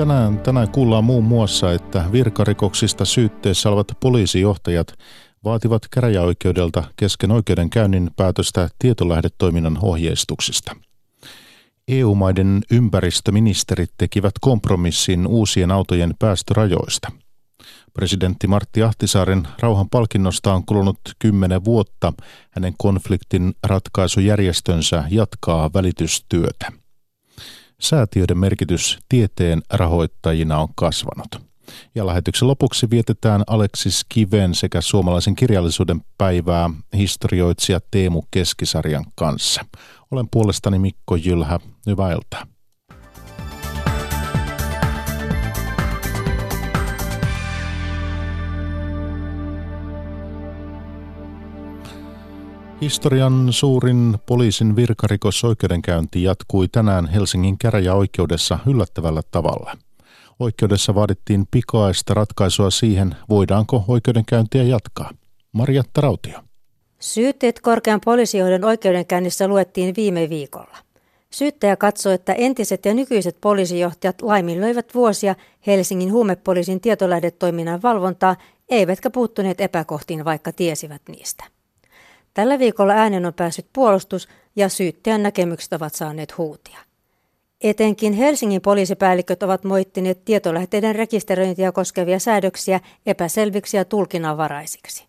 Tänään, 0.00 0.38
tänään 0.38 0.70
kuullaan 0.70 1.04
muun 1.04 1.24
muassa, 1.24 1.72
että 1.72 2.04
virkarikoksista 2.12 3.04
syytteessä 3.04 3.68
olevat 3.68 3.86
poliisijohtajat 4.00 4.94
vaativat 5.44 5.82
käräjäoikeudelta 5.90 6.84
kesken 6.96 7.30
oikeudenkäynnin 7.30 8.10
päätöstä 8.16 8.68
tietolähdetoiminnan 8.78 9.78
ohjeistuksista. 9.82 10.76
EU-maiden 11.88 12.60
ympäristöministerit 12.70 13.90
tekivät 13.98 14.32
kompromissin 14.40 15.26
uusien 15.26 15.70
autojen 15.70 16.14
päästörajoista. 16.18 17.12
Presidentti 17.94 18.46
Martti 18.46 18.82
Ahtisaaren 18.82 19.48
rauhan 19.58 19.90
palkinnosta 19.90 20.54
on 20.54 20.66
kulunut 20.66 21.00
kymmenen 21.18 21.64
vuotta. 21.64 22.12
Hänen 22.50 22.74
konfliktin 22.78 23.54
ratkaisujärjestönsä 23.66 25.04
jatkaa 25.10 25.70
välitystyötä. 25.74 26.79
Säätiöiden 27.80 28.38
merkitys 28.38 28.98
tieteen 29.08 29.62
rahoittajina 29.70 30.58
on 30.58 30.68
kasvanut. 30.74 31.50
Ja 31.94 32.06
lähetyksen 32.06 32.48
lopuksi 32.48 32.90
vietetään 32.90 33.42
Aleksis 33.46 34.06
Kiven 34.08 34.54
sekä 34.54 34.80
suomalaisen 34.80 35.36
kirjallisuuden 35.36 36.00
päivää 36.18 36.70
historioitsija 36.96 37.80
Teemu 37.90 38.22
Keskisarjan 38.30 39.04
kanssa. 39.14 39.64
Olen 40.10 40.26
puolestani 40.30 40.78
Mikko 40.78 41.16
Jylhä. 41.16 41.60
Hyvää 41.86 42.12
iltaa. 42.12 42.46
Historian 52.80 53.48
suurin 53.50 54.18
poliisin 54.26 54.76
virkarikosoikeudenkäynti 54.76 56.22
jatkui 56.22 56.68
tänään 56.68 57.06
Helsingin 57.06 57.58
käräjäoikeudessa 57.58 58.58
yllättävällä 58.66 59.22
tavalla. 59.30 59.76
Oikeudessa 60.38 60.94
vaadittiin 60.94 61.46
pikaista 61.50 62.14
ratkaisua 62.14 62.70
siihen, 62.70 63.14
voidaanko 63.28 63.84
oikeudenkäyntiä 63.88 64.62
jatkaa. 64.62 65.10
Marjatta 65.52 66.00
Rautio. 66.00 66.40
Syytteet 66.98 67.60
korkean 67.60 68.00
poliisijohdon 68.04 68.64
oikeudenkäynnissä 68.64 69.48
luettiin 69.48 69.94
viime 69.96 70.28
viikolla. 70.28 70.76
Syyttäjä 71.30 71.76
katsoi, 71.76 72.14
että 72.14 72.32
entiset 72.32 72.84
ja 72.84 72.94
nykyiset 72.94 73.36
poliisijohtajat 73.40 74.22
laiminlöivät 74.22 74.94
vuosia 74.94 75.34
Helsingin 75.66 76.12
huumepoliisin 76.12 76.80
tietolähdetoiminnan 76.80 77.82
valvontaa, 77.82 78.36
eivätkä 78.68 79.10
puuttuneet 79.10 79.60
epäkohtiin, 79.60 80.24
vaikka 80.24 80.52
tiesivät 80.52 81.02
niistä. 81.08 81.59
Tällä 82.34 82.58
viikolla 82.58 82.92
äänen 82.92 83.26
on 83.26 83.34
päässyt 83.34 83.66
puolustus 83.72 84.28
ja 84.56 84.68
syyttäjän 84.68 85.22
näkemykset 85.22 85.72
ovat 85.72 85.94
saaneet 85.94 86.38
huutia. 86.38 86.78
Etenkin 87.60 88.12
Helsingin 88.12 88.60
poliisipäälliköt 88.60 89.42
ovat 89.42 89.64
moittineet 89.64 90.24
tietolähteiden 90.24 90.94
rekisteröintiä 90.94 91.72
koskevia 91.72 92.18
säädöksiä 92.18 92.80
epäselviksi 93.06 93.76
ja 93.76 93.84
tulkinnanvaraisiksi. 93.84 95.06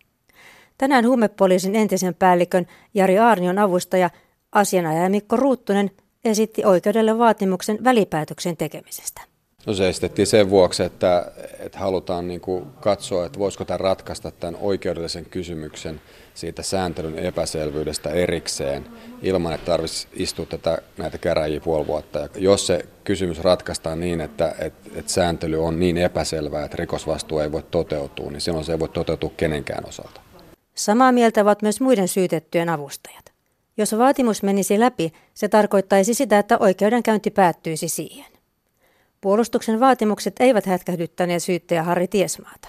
Tänään 0.78 1.06
huumepoliisin 1.06 1.76
entisen 1.76 2.14
päällikön 2.14 2.66
Jari 2.94 3.18
Aarnion 3.18 3.58
avustaja 3.58 4.10
asianajaja 4.52 5.10
Mikko 5.10 5.36
Ruuttunen 5.36 5.90
esitti 6.24 6.64
oikeudelle 6.64 7.18
vaatimuksen 7.18 7.84
välipäätöksen 7.84 8.56
tekemisestä. 8.56 9.31
No 9.66 9.74
se 9.74 9.88
esitettiin 9.88 10.26
sen 10.26 10.50
vuoksi, 10.50 10.82
että, 10.82 11.32
että 11.58 11.78
halutaan 11.78 12.28
niin 12.28 12.40
kuin 12.40 12.66
katsoa, 12.80 13.26
että 13.26 13.38
voisiko 13.38 13.64
tämä 13.64 13.78
ratkaista 13.78 14.30
tämän 14.30 14.56
oikeudellisen 14.60 15.24
kysymyksen 15.24 16.00
siitä 16.34 16.62
sääntelyn 16.62 17.18
epäselvyydestä 17.18 18.10
erikseen 18.10 18.86
ilman, 19.22 19.52
että 19.52 19.66
tarvitsisi 19.66 20.08
istua 20.12 20.46
tätä, 20.46 20.78
näitä 20.98 21.18
käräjiä 21.18 21.60
puoli 21.60 21.86
vuotta. 21.86 22.18
Ja 22.18 22.28
jos 22.38 22.66
se 22.66 22.86
kysymys 23.04 23.40
ratkaistaan 23.40 24.00
niin, 24.00 24.20
että, 24.20 24.54
että, 24.58 24.90
että 24.94 25.12
sääntely 25.12 25.64
on 25.64 25.80
niin 25.80 25.96
epäselvää, 25.96 26.64
että 26.64 26.76
rikosvastuu 26.76 27.38
ei 27.38 27.52
voi 27.52 27.62
toteutua, 27.70 28.30
niin 28.30 28.40
silloin 28.40 28.64
se 28.64 28.72
ei 28.72 28.78
voi 28.78 28.88
toteutua 28.88 29.30
kenenkään 29.36 29.88
osalta. 29.88 30.20
Samaa 30.74 31.12
mieltä 31.12 31.42
ovat 31.42 31.62
myös 31.62 31.80
muiden 31.80 32.08
syytettyjen 32.08 32.68
avustajat. 32.68 33.32
Jos 33.76 33.98
vaatimus 33.98 34.42
menisi 34.42 34.80
läpi, 34.80 35.12
se 35.34 35.48
tarkoittaisi 35.48 36.14
sitä, 36.14 36.38
että 36.38 36.58
oikeudenkäynti 36.58 37.30
päättyisi 37.30 37.88
siihen. 37.88 38.31
Puolustuksen 39.22 39.80
vaatimukset 39.80 40.34
eivät 40.40 40.66
hätkähdyttäneet 40.66 41.42
syyttäjä 41.42 41.82
Harri 41.82 42.08
Tiesmaata. 42.08 42.68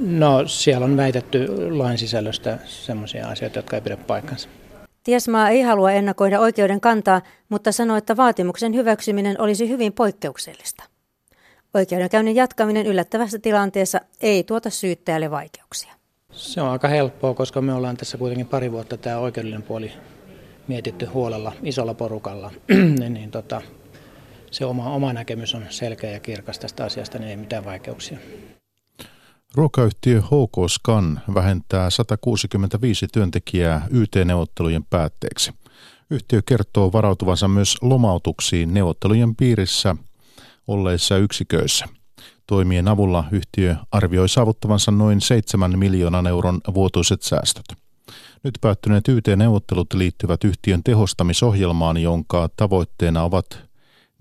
No 0.00 0.48
siellä 0.48 0.84
on 0.84 0.96
väitetty 0.96 1.70
lain 1.70 1.98
sisällöstä 1.98 2.58
sellaisia 2.64 3.28
asioita, 3.28 3.58
jotka 3.58 3.76
ei 3.76 3.82
pidä 3.82 3.96
paikkansa. 3.96 4.48
Tiesmaa 5.04 5.48
ei 5.48 5.62
halua 5.62 5.92
ennakoida 5.92 6.40
oikeuden 6.40 6.80
kantaa, 6.80 7.22
mutta 7.48 7.72
sanoi, 7.72 7.98
että 7.98 8.16
vaatimuksen 8.16 8.74
hyväksyminen 8.74 9.40
olisi 9.40 9.68
hyvin 9.68 9.92
poikkeuksellista. 9.92 10.84
Oikeudenkäynnin 11.74 12.36
jatkaminen 12.36 12.86
yllättävässä 12.86 13.38
tilanteessa 13.38 14.00
ei 14.20 14.44
tuota 14.44 14.70
syyttäjälle 14.70 15.30
vaikeuksia. 15.30 15.92
Se 16.32 16.60
on 16.60 16.68
aika 16.68 16.88
helppoa, 16.88 17.34
koska 17.34 17.60
me 17.60 17.74
ollaan 17.74 17.96
tässä 17.96 18.18
kuitenkin 18.18 18.46
pari 18.46 18.72
vuotta 18.72 18.96
tämä 18.96 19.18
oikeudellinen 19.18 19.62
puoli 19.62 19.92
mietitty 20.68 21.06
huolella 21.06 21.52
isolla 21.62 21.94
porukalla. 21.94 22.50
niin, 22.98 23.14
niin 23.14 23.30
tota, 23.30 23.62
se 24.52 24.64
oma, 24.64 24.94
oma 24.94 25.12
näkemys 25.12 25.54
on 25.54 25.66
selkeä 25.70 26.10
ja 26.10 26.20
kirkas 26.20 26.58
tästä 26.58 26.84
asiasta, 26.84 27.18
niin 27.18 27.30
ei 27.30 27.36
mitään 27.36 27.64
vaikeuksia. 27.64 28.18
Ruokayhtiö 29.54 30.20
HK 30.20 30.70
Scan 30.70 31.20
vähentää 31.34 31.90
165 31.90 33.06
työntekijää 33.12 33.86
YT-neuvottelujen 33.90 34.84
päätteeksi. 34.90 35.52
Yhtiö 36.10 36.42
kertoo 36.46 36.92
varautuvansa 36.92 37.48
myös 37.48 37.76
lomautuksiin 37.82 38.74
neuvottelujen 38.74 39.36
piirissä 39.36 39.96
olleissa 40.68 41.16
yksiköissä. 41.16 41.86
Toimien 42.46 42.88
avulla 42.88 43.24
yhtiö 43.32 43.76
arvioi 43.92 44.28
saavuttavansa 44.28 44.90
noin 44.90 45.20
7 45.20 45.78
miljoonan 45.78 46.26
euron 46.26 46.60
vuotuiset 46.74 47.22
säästöt. 47.22 47.64
Nyt 48.42 48.58
päättyneet 48.60 49.08
YT-neuvottelut 49.08 49.92
liittyvät 49.94 50.44
yhtiön 50.44 50.82
tehostamisohjelmaan, 50.82 51.96
jonka 51.96 52.48
tavoitteena 52.56 53.22
ovat 53.22 53.71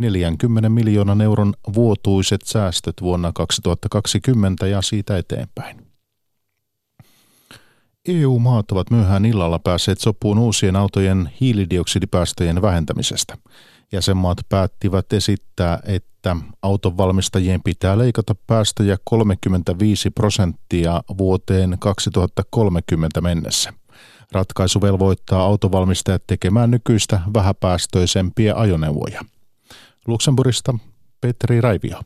40 0.01 0.69
miljoonan 0.69 1.21
euron 1.21 1.53
vuotuiset 1.73 2.41
säästöt 2.45 2.95
vuonna 3.01 3.31
2020 3.35 4.67
ja 4.67 4.81
siitä 4.81 5.17
eteenpäin. 5.17 5.91
EU-maat 8.07 8.71
ovat 8.71 8.91
myöhään 8.91 9.25
illalla 9.25 9.59
päässeet 9.59 9.99
sopuun 9.99 10.39
uusien 10.39 10.75
autojen 10.75 11.29
hiilidioksidipäästöjen 11.41 12.61
vähentämisestä. 12.61 13.37
Jäsenmaat 13.91 14.37
päättivät 14.49 15.13
esittää, 15.13 15.79
että 15.85 16.35
autonvalmistajien 16.61 17.61
pitää 17.63 17.97
leikata 17.97 18.35
päästöjä 18.47 18.97
35 19.03 20.09
prosenttia 20.09 21.01
vuoteen 21.17 21.77
2030 21.79 23.21
mennessä. 23.21 23.73
Ratkaisu 24.31 24.81
velvoittaa 24.81 25.43
autovalmistajat 25.43 26.23
tekemään 26.27 26.71
nykyistä 26.71 27.19
vähäpäästöisempiä 27.33 28.55
ajoneuvoja. 28.55 29.21
Luxemburgista 30.07 30.73
Petri 31.21 31.61
Raivio. 31.61 31.97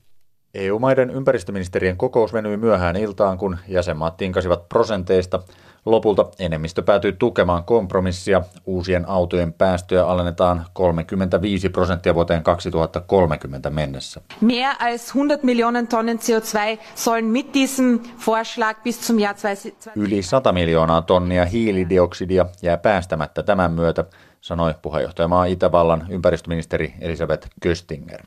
EU-maiden 0.54 1.10
ympäristöministerien 1.10 1.98
kokous 1.98 2.34
venyi 2.34 2.58
myöhään 2.58 2.96
iltaan, 2.96 3.38
kun 3.38 3.58
jäsenmaat 3.68 4.18
tinkasivat 4.18 4.70
prosenteista. 4.70 5.40
Lopulta 5.86 6.26
enemmistö 6.40 6.82
päätyi 6.82 7.14
tukemaan 7.14 7.64
kompromissia. 7.64 8.42
Uusien 8.66 9.10
autojen 9.10 9.54
päästöjä 9.54 10.06
alennetaan 10.06 10.66
35 10.74 11.70
prosenttia 11.70 12.16
vuoteen 12.16 12.44
2030 12.44 13.70
mennessä. 13.70 14.22
Mehr 14.42 14.76
als 14.80 15.08
100 15.08 15.40
Millionen 15.44 15.88
Tonnen 15.88 16.20
CO2 16.20 16.80
sollen 16.96 17.26
mit 17.26 17.54
diesem 17.54 18.00
Vorschlag 18.28 18.84
bis 18.84 19.08
zum 19.08 19.20
Jahr 19.20 19.36
2020... 19.36 19.92
Yli 19.96 20.22
100 20.22 20.52
miljoonaa 20.52 21.02
tonnia 21.02 21.46
hiilidioksidia 21.46 22.46
jää 22.62 22.78
päästämättä 22.78 23.44
tämän 23.44 23.72
myötä, 23.72 24.06
sanoi 24.46 24.74
puheenjohtajamaa 24.82 25.46
Itävallan 25.46 26.06
ympäristöministeri 26.10 26.94
Elisabeth 27.02 27.48
Köstinger. 27.62 28.22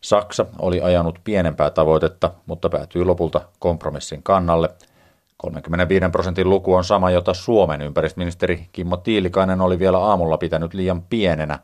Saksa 0.00 0.46
oli 0.58 0.80
ajanut 0.80 1.18
pienempää 1.24 1.70
tavoitetta, 1.70 2.30
mutta 2.46 2.68
päätyi 2.68 3.04
lopulta 3.04 3.40
kompromissin 3.58 4.22
kannalle. 4.22 4.68
35 5.36 6.04
prosentin 6.12 6.50
luku 6.50 6.74
on 6.74 6.84
sama, 6.84 7.10
jota 7.10 7.34
Suomen 7.34 7.82
ympäristöministeri 7.82 8.66
Kimmo 8.72 8.96
Tiilikainen 8.96 9.60
oli 9.60 9.78
vielä 9.78 9.98
aamulla 9.98 10.38
pitänyt 10.38 10.74
liian 10.74 11.02
pienenä. 11.02 11.58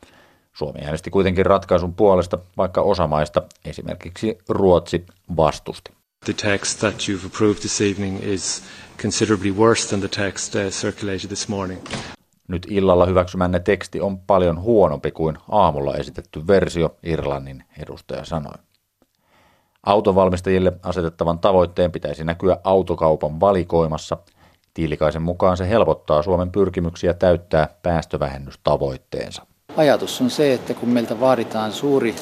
Suomi 0.52 0.80
äänesti 0.84 1.10
kuitenkin 1.10 1.46
ratkaisun 1.46 1.94
puolesta, 1.94 2.38
vaikka 2.56 2.82
osa 2.82 3.06
maista, 3.06 3.42
esimerkiksi 3.64 4.38
Ruotsi, 4.48 5.06
vastusti. 5.36 5.92
The 6.24 6.50
text 6.50 6.80
that 6.80 6.94
you've 6.94 7.26
approved 7.26 7.60
this 7.60 7.80
evening 7.80 8.24
is 8.24 8.62
considerably 9.02 9.50
worse 9.50 9.88
than 9.88 10.00
the 10.00 10.24
text 10.24 10.54
uh, 10.54 10.60
circulated 10.70 11.28
this 11.28 11.48
morning. 11.48 11.80
Nyt 12.52 12.66
illalla 12.70 13.06
hyväksymänne 13.06 13.60
teksti 13.60 14.00
on 14.00 14.18
paljon 14.18 14.60
huonompi 14.60 15.10
kuin 15.10 15.38
aamulla 15.50 15.94
esitetty 15.94 16.46
versio, 16.46 16.96
Irlannin 17.02 17.64
edustaja 17.78 18.24
sanoi. 18.24 18.54
Autovalmistajille 19.86 20.72
asetettavan 20.82 21.38
tavoitteen 21.38 21.92
pitäisi 21.92 22.24
näkyä 22.24 22.56
autokaupan 22.64 23.40
valikoimassa. 23.40 24.16
Tiilikaisen 24.74 25.22
mukaan 25.22 25.56
se 25.56 25.68
helpottaa 25.68 26.22
Suomen 26.22 26.50
pyrkimyksiä 26.50 27.14
täyttää 27.14 27.68
päästövähennystavoitteensa. 27.82 29.46
Ajatus 29.76 30.20
on 30.20 30.30
se, 30.30 30.54
että 30.54 30.74
kun 30.74 30.88
meiltä 30.88 31.20
vaaditaan 31.20 31.72
suuri 31.72 32.14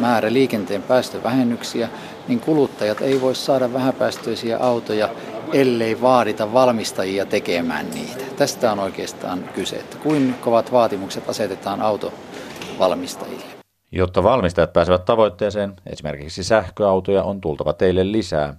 määrä 0.00 0.32
liikenteen 0.32 0.82
päästövähennyksiä, 0.82 1.88
niin 2.28 2.40
kuluttajat 2.40 3.00
ei 3.00 3.20
voi 3.20 3.34
saada 3.34 3.72
vähäpäästöisiä 3.72 4.58
autoja, 4.58 5.08
ellei 5.52 6.00
vaadita 6.00 6.52
valmistajia 6.52 7.26
tekemään 7.26 7.90
niitä. 7.90 8.24
Tästä 8.36 8.72
on 8.72 8.78
oikeastaan 8.78 9.44
kyse, 9.54 9.76
että 9.76 9.96
kuin 9.96 10.34
kovat 10.40 10.72
vaatimukset 10.72 11.28
asetetaan 11.28 11.82
autovalmistajille. 11.82 13.44
Jotta 13.92 14.22
valmistajat 14.22 14.72
pääsevät 14.72 15.04
tavoitteeseen, 15.04 15.72
esimerkiksi 15.86 16.44
sähköautoja 16.44 17.22
on 17.22 17.40
tultava 17.40 17.72
teille 17.72 18.12
lisää. 18.12 18.54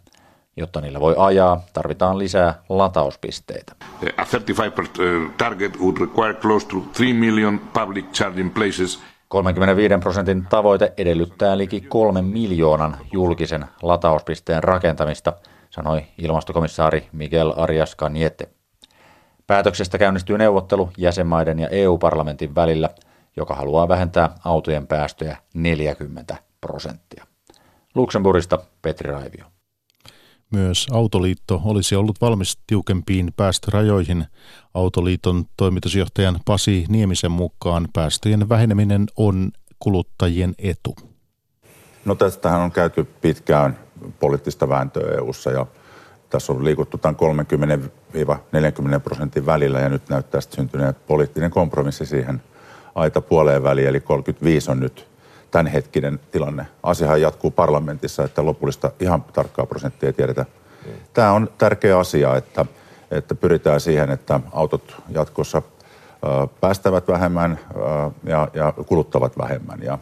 Jotta 0.58 0.82
niillä 0.82 1.00
voi 1.00 1.16
ajaa, 1.18 1.62
tarvitaan 1.74 2.20
lisää 2.20 2.62
latauspisteitä. 2.70 3.76
A 4.18 4.26
35 4.26 4.74
uh, 5.02 5.32
target 5.38 5.80
would 5.80 5.98
require 5.98 6.34
close 6.34 6.68
to 6.68 6.76
3 6.98 7.14
million 7.14 7.60
public 7.60 8.06
charging 8.14 8.54
places. 8.54 9.00
35 9.28 9.98
prosentin 10.00 10.46
tavoite 10.50 10.94
edellyttää 10.98 11.58
liki 11.58 11.82
kolmen 11.82 12.26
miljoonan 12.26 12.98
julkisen 13.12 13.66
latauspisteen 13.82 14.64
rakentamista, 14.64 15.34
sanoi 15.78 16.06
ilmastokomissaari 16.18 17.08
Miguel 17.12 17.54
Arias 17.56 17.98
Cañete. 18.02 18.50
Päätöksestä 19.48 19.98
käynnistyy 19.98 20.38
neuvottelu 20.38 20.90
jäsenmaiden 20.98 21.60
ja 21.60 21.70
EU-parlamentin 21.70 22.56
välillä, 22.56 22.90
joka 23.36 23.56
haluaa 23.56 23.88
vähentää 23.88 24.30
autojen 24.46 24.88
päästöjä 24.88 25.38
40 25.54 26.36
prosenttia. 26.62 27.26
Luxemburgista 27.96 28.60
Petri 28.82 29.12
Raivio. 29.12 29.46
Myös 30.52 30.88
Autoliitto 30.92 31.62
olisi 31.66 31.96
ollut 31.96 32.22
valmis 32.22 32.58
tiukempiin 32.68 33.34
päästörajoihin. 33.38 34.26
Autoliiton 34.74 35.46
toimitusjohtajan 35.58 36.40
Pasi 36.46 36.86
Niemisen 36.90 37.32
mukaan 37.32 37.88
päästöjen 37.94 38.50
väheneminen 38.50 39.06
on 39.18 39.52
kuluttajien 39.80 40.56
etu. 40.58 40.96
No 42.06 42.16
tästähän 42.16 42.62
on 42.62 42.72
käyty 42.72 43.04
pitkään 43.04 43.87
poliittista 44.20 44.70
vääntöä 44.70 45.16
EU-ssa 45.16 45.52
ja 45.52 45.66
tässä 46.30 46.54
on 46.54 46.66
liikuttu 46.66 46.98
tämän 46.98 47.16
30-40 48.98 49.00
prosentin 49.04 49.46
välillä 49.46 49.80
ja 49.80 49.90
nyt 49.90 50.10
näyttää 50.10 50.42
sitten 50.42 50.56
syntyneen 50.56 50.96
poliittinen 51.08 51.52
kompromissi 51.52 52.06
siihen 52.06 52.42
aita 52.96 53.22
puoleen 53.22 53.64
väliin, 53.64 53.88
eli 53.88 54.00
35 54.00 54.72
on 54.72 54.80
nyt 54.80 55.08
tämänhetkinen 55.52 56.20
tilanne. 56.32 56.68
Asiahan 56.84 57.22
jatkuu 57.22 57.52
parlamentissa, 57.52 58.24
että 58.24 58.46
lopullista 58.46 58.92
ihan 59.00 59.24
tarkkaa 59.24 59.66
prosenttia 59.66 60.08
ei 60.08 60.14
tiedetä. 60.14 60.46
Tämä 61.14 61.32
on 61.32 61.50
tärkeä 61.58 62.00
asia, 62.00 62.36
että, 62.36 62.66
että 63.12 63.36
pyritään 63.36 63.80
siihen, 63.80 64.10
että 64.10 64.40
autot 64.52 64.96
jatkossa 65.10 65.62
päästävät 66.62 67.08
vähemmän 67.08 67.60
ja, 68.24 68.48
ja 68.54 68.74
kuluttavat 68.86 69.38
vähemmän. 69.38 69.80
Ja 69.84 69.98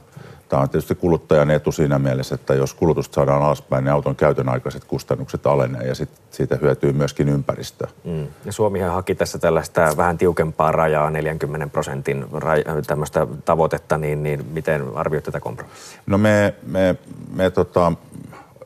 Tämä 0.49 0.61
on 0.61 0.69
tietysti 0.69 0.95
kuluttajan 0.95 1.51
etu 1.51 1.71
siinä 1.71 1.99
mielessä, 1.99 2.35
että 2.35 2.53
jos 2.53 2.73
kulutusta 2.73 3.15
saadaan 3.15 3.43
alaspäin, 3.43 3.83
niin 3.83 3.93
auton 3.93 4.15
käytön 4.15 4.49
aikaiset 4.49 4.83
kustannukset 4.83 5.47
alenee 5.47 5.87
ja 5.87 5.95
sit 5.95 6.09
siitä 6.31 6.57
hyötyy 6.61 6.93
myöskin 6.93 7.29
ympäristö. 7.29 7.87
Mm. 8.03 8.27
Ja 8.45 8.51
Suomihan 8.51 8.93
haki 8.93 9.15
tässä 9.15 9.37
tällaista 9.37 9.97
vähän 9.97 10.17
tiukempaa 10.17 10.71
rajaa, 10.71 11.09
40 11.09 11.67
prosentin 11.67 12.25
raj- 12.31 12.81
tämmöistä 12.87 13.27
tavoitetta, 13.45 13.97
niin, 13.97 14.23
niin 14.23 14.45
miten 14.45 14.83
arvioit 14.95 15.23
tätä 15.23 15.39
kompromissia? 15.39 16.01
No 16.05 16.17
me, 16.17 16.55
me, 16.63 16.95
me 17.33 17.49
tota, 17.49 17.91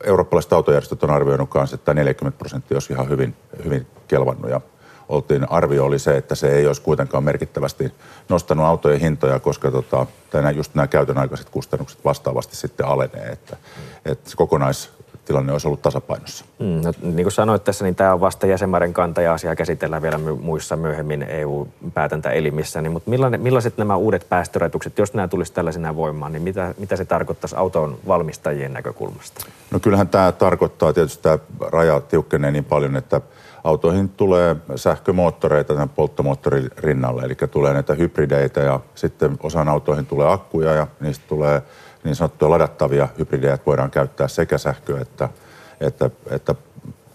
eurooppalaiset 0.03 0.53
autojärjestöt 0.53 1.03
on 1.03 1.11
arvioinut 1.11 1.49
kanssa, 1.49 1.75
että 1.75 1.93
40 1.93 2.37
prosenttia 2.37 2.75
olisi 2.75 2.93
ihan 2.93 3.09
hyvin, 3.09 3.35
hyvin 3.65 3.87
kelvannut 4.07 4.49
ja 4.49 4.61
oltiin, 5.09 5.51
arvio 5.51 5.85
oli 5.85 5.99
se, 5.99 6.17
että 6.17 6.35
se 6.35 6.55
ei 6.55 6.67
olisi 6.67 6.81
kuitenkaan 6.81 7.23
merkittävästi 7.23 7.93
nostanut 8.29 8.65
autojen 8.65 8.99
hintoja, 8.99 9.39
koska 9.39 9.71
tota, 9.71 10.05
tänä, 10.29 10.51
just 10.51 10.75
nämä 10.75 10.87
käytön 10.87 11.17
aikaiset 11.17 11.49
kustannukset 11.49 12.05
vastaavasti 12.05 12.55
sitten 12.55 12.85
alenee, 12.85 13.27
että, 13.27 13.57
että 14.05 14.29
se 14.29 14.35
kokonaistilanne 14.35 15.51
olisi 15.51 15.67
ollut 15.67 15.81
tasapainossa. 15.81 16.45
Mm, 16.59 16.81
no, 16.83 16.93
niin 17.01 17.23
kuin 17.23 17.31
sanoit 17.31 17.63
tässä, 17.63 17.85
niin 17.85 17.95
tämä 17.95 18.13
on 18.13 18.19
vasta 18.19 18.47
jäsenmaiden 18.47 18.93
kanta 18.93 19.21
ja 19.21 19.33
asiaa 19.33 19.55
käsitellään 19.55 20.01
vielä 20.01 20.17
muissa 20.17 20.75
myöhemmin 20.75 21.23
EU-päätäntäelimissä. 21.23 22.81
Niin, 22.81 22.91
mutta 22.91 23.09
millaiset 23.37 23.77
nämä 23.77 23.95
uudet 23.95 24.25
päästörajoitukset, 24.29 24.97
jos 24.97 25.13
nämä 25.13 25.27
tulisi 25.27 25.53
tällaisena 25.53 25.95
voimaan, 25.95 26.31
niin 26.31 26.43
mitä, 26.43 26.73
mitä 26.77 26.95
se 26.95 27.05
tarkoittaisi 27.05 27.55
auton 27.55 27.97
valmistajien 28.07 28.73
näkökulmasta? 28.73 29.45
No 29.71 29.79
kyllähän 29.79 30.07
tämä 30.07 30.31
tarkoittaa 30.31 30.93
tietysti, 30.93 31.23
tämä 31.23 31.39
raja 31.71 31.99
tiukkenee 31.99 32.51
niin 32.51 32.65
paljon, 32.65 32.95
että 32.95 33.21
autoihin 33.63 34.09
tulee 34.09 34.55
sähkömoottoreita 34.75 35.73
tämän 35.73 35.89
polttomoottorin 35.89 36.71
rinnalle, 36.77 37.21
eli 37.21 37.35
tulee 37.51 37.73
näitä 37.73 37.93
hybrideitä 37.93 38.59
ja 38.59 38.79
sitten 38.95 39.37
osaan 39.43 39.69
autoihin 39.69 40.05
tulee 40.05 40.31
akkuja 40.31 40.73
ja 40.73 40.87
niistä 40.99 41.25
tulee 41.27 41.61
niin 42.03 42.15
sanottuja 42.15 42.49
ladattavia 42.49 43.07
hybridejä, 43.17 43.53
että 43.53 43.65
voidaan 43.65 43.91
käyttää 43.91 44.27
sekä 44.27 44.57
sähköä 44.57 45.01
että, 45.01 45.29
että, 45.81 46.09
että 46.29 46.55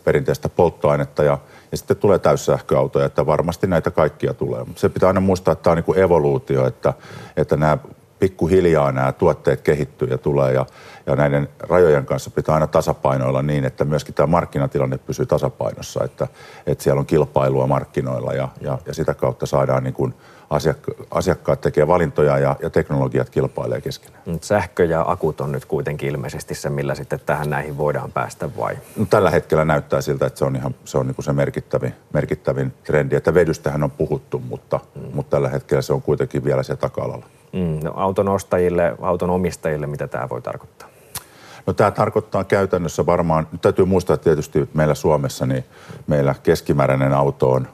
perinteistä 0.05 0.49
polttoainetta 0.49 1.25
ja, 1.25 1.39
ja 1.71 1.77
sitten 1.77 1.97
tulee 1.97 2.19
täyssähköautoja, 2.19 3.07
että 3.07 3.27
varmasti 3.27 3.67
näitä 3.67 3.91
kaikkia 3.91 4.35
tulee. 4.35 4.65
Se 4.77 4.89
pitää 4.89 5.07
aina 5.07 5.21
muistaa, 5.21 5.53
että 5.53 5.63
tämä 5.63 5.73
on 5.73 5.77
niin 5.77 5.85
kuin 5.85 5.99
evoluutio, 5.99 6.67
että, 6.67 6.93
että 7.37 7.57
nämä 7.57 7.79
pikkuhiljaa 8.19 8.93
nämä 8.93 9.13
tuotteet 9.13 9.61
kehittyy 9.61 10.09
ja 10.09 10.19
tulee 10.19 10.53
ja, 10.53 10.67
ja 11.07 11.17
näiden 11.17 11.49
rajojen 11.59 12.07
kanssa 12.07 12.31
pitää 12.31 12.55
aina 12.55 12.67
tasapainoilla 12.67 13.43
niin, 13.43 13.65
että 13.65 13.85
myöskin 13.85 14.15
tämä 14.15 14.27
markkinatilanne 14.27 14.99
pysyy 14.99 15.27
tasapainossa, 15.27 16.05
että, 16.05 16.29
että 16.67 16.85
siellä 16.85 17.01
on 17.01 17.07
kilpailua 17.07 17.67
markkinoilla 17.67 18.33
ja, 18.33 18.49
ja, 18.61 18.79
ja 18.87 18.95
sitä 18.95 19.15
kautta 19.15 19.47
saadaan 19.47 19.85
niin 19.85 19.95
kuin 19.95 20.15
asiakka- 20.51 21.05
asiakkaat 21.11 21.61
tekee 21.61 21.87
valintoja 21.87 22.39
ja, 22.39 22.57
ja 22.63 22.71
teknologiat 22.71 23.31
kilpailee 23.31 23.81
keskenään. 23.81 24.23
Sähkö 24.41 24.85
ja 24.85 25.05
akut 25.07 25.41
on 25.41 25.53
nyt 25.53 25.65
kuitenkin 25.65 26.09
ilmeisesti 26.09 26.55
se, 26.55 26.71
millä 26.71 26.95
sitten 26.95 27.21
tähän 27.27 27.51
näihin 27.51 27.79
voidaan 27.79 28.13
päästä 28.13 28.57
vai? 28.57 28.79
No, 28.97 29.07
tällä 29.11 29.31
hetkellä 29.31 29.65
näyttää 29.65 30.01
siltä, 30.01 30.27
että 30.27 30.39
se 30.39 30.45
on, 30.45 30.57
ihan, 30.57 30.75
se, 30.85 30.99
on 30.99 31.07
niin 31.07 31.15
kuin 31.15 31.25
se 31.25 31.33
merkittävin, 31.33 31.95
merkittävin 32.13 32.73
trendi, 32.85 33.17
että 33.17 33.35
vedystähän 33.35 33.83
on 33.83 33.91
puhuttu, 33.91 34.39
mutta, 34.39 34.81
mm. 34.95 35.03
mutta 35.15 35.31
tällä 35.31 35.49
hetkellä 35.49 35.83
se 35.83 35.93
on 35.93 36.03
kuitenkin 36.03 36.45
vielä 36.45 36.63
se 36.63 36.77
taka-alalla. 36.77 37.27
Mm, 37.53 37.81
no, 37.83 37.93
auton 37.97 38.29
ostajille, 38.29 38.97
auton 39.03 39.31
omistajille, 39.31 39.87
mitä 39.87 40.09
tämä 40.09 40.29
voi 40.29 40.43
tarkoittaa? 40.43 40.89
No 41.67 41.73
tämä 41.73 41.91
tarkoittaa 41.91 42.45
käytännössä 42.45 43.07
varmaan, 43.07 43.49
nyt 43.53 43.61
täytyy 43.61 43.85
muistaa 43.85 44.15
että 44.15 44.25
tietysti 44.25 44.69
meillä 44.75 44.95
Suomessa, 44.95 45.47
niin 45.47 45.65
meillä 46.07 46.35
keskimääräinen 46.43 47.13
auto 47.13 47.51
on 47.51 47.69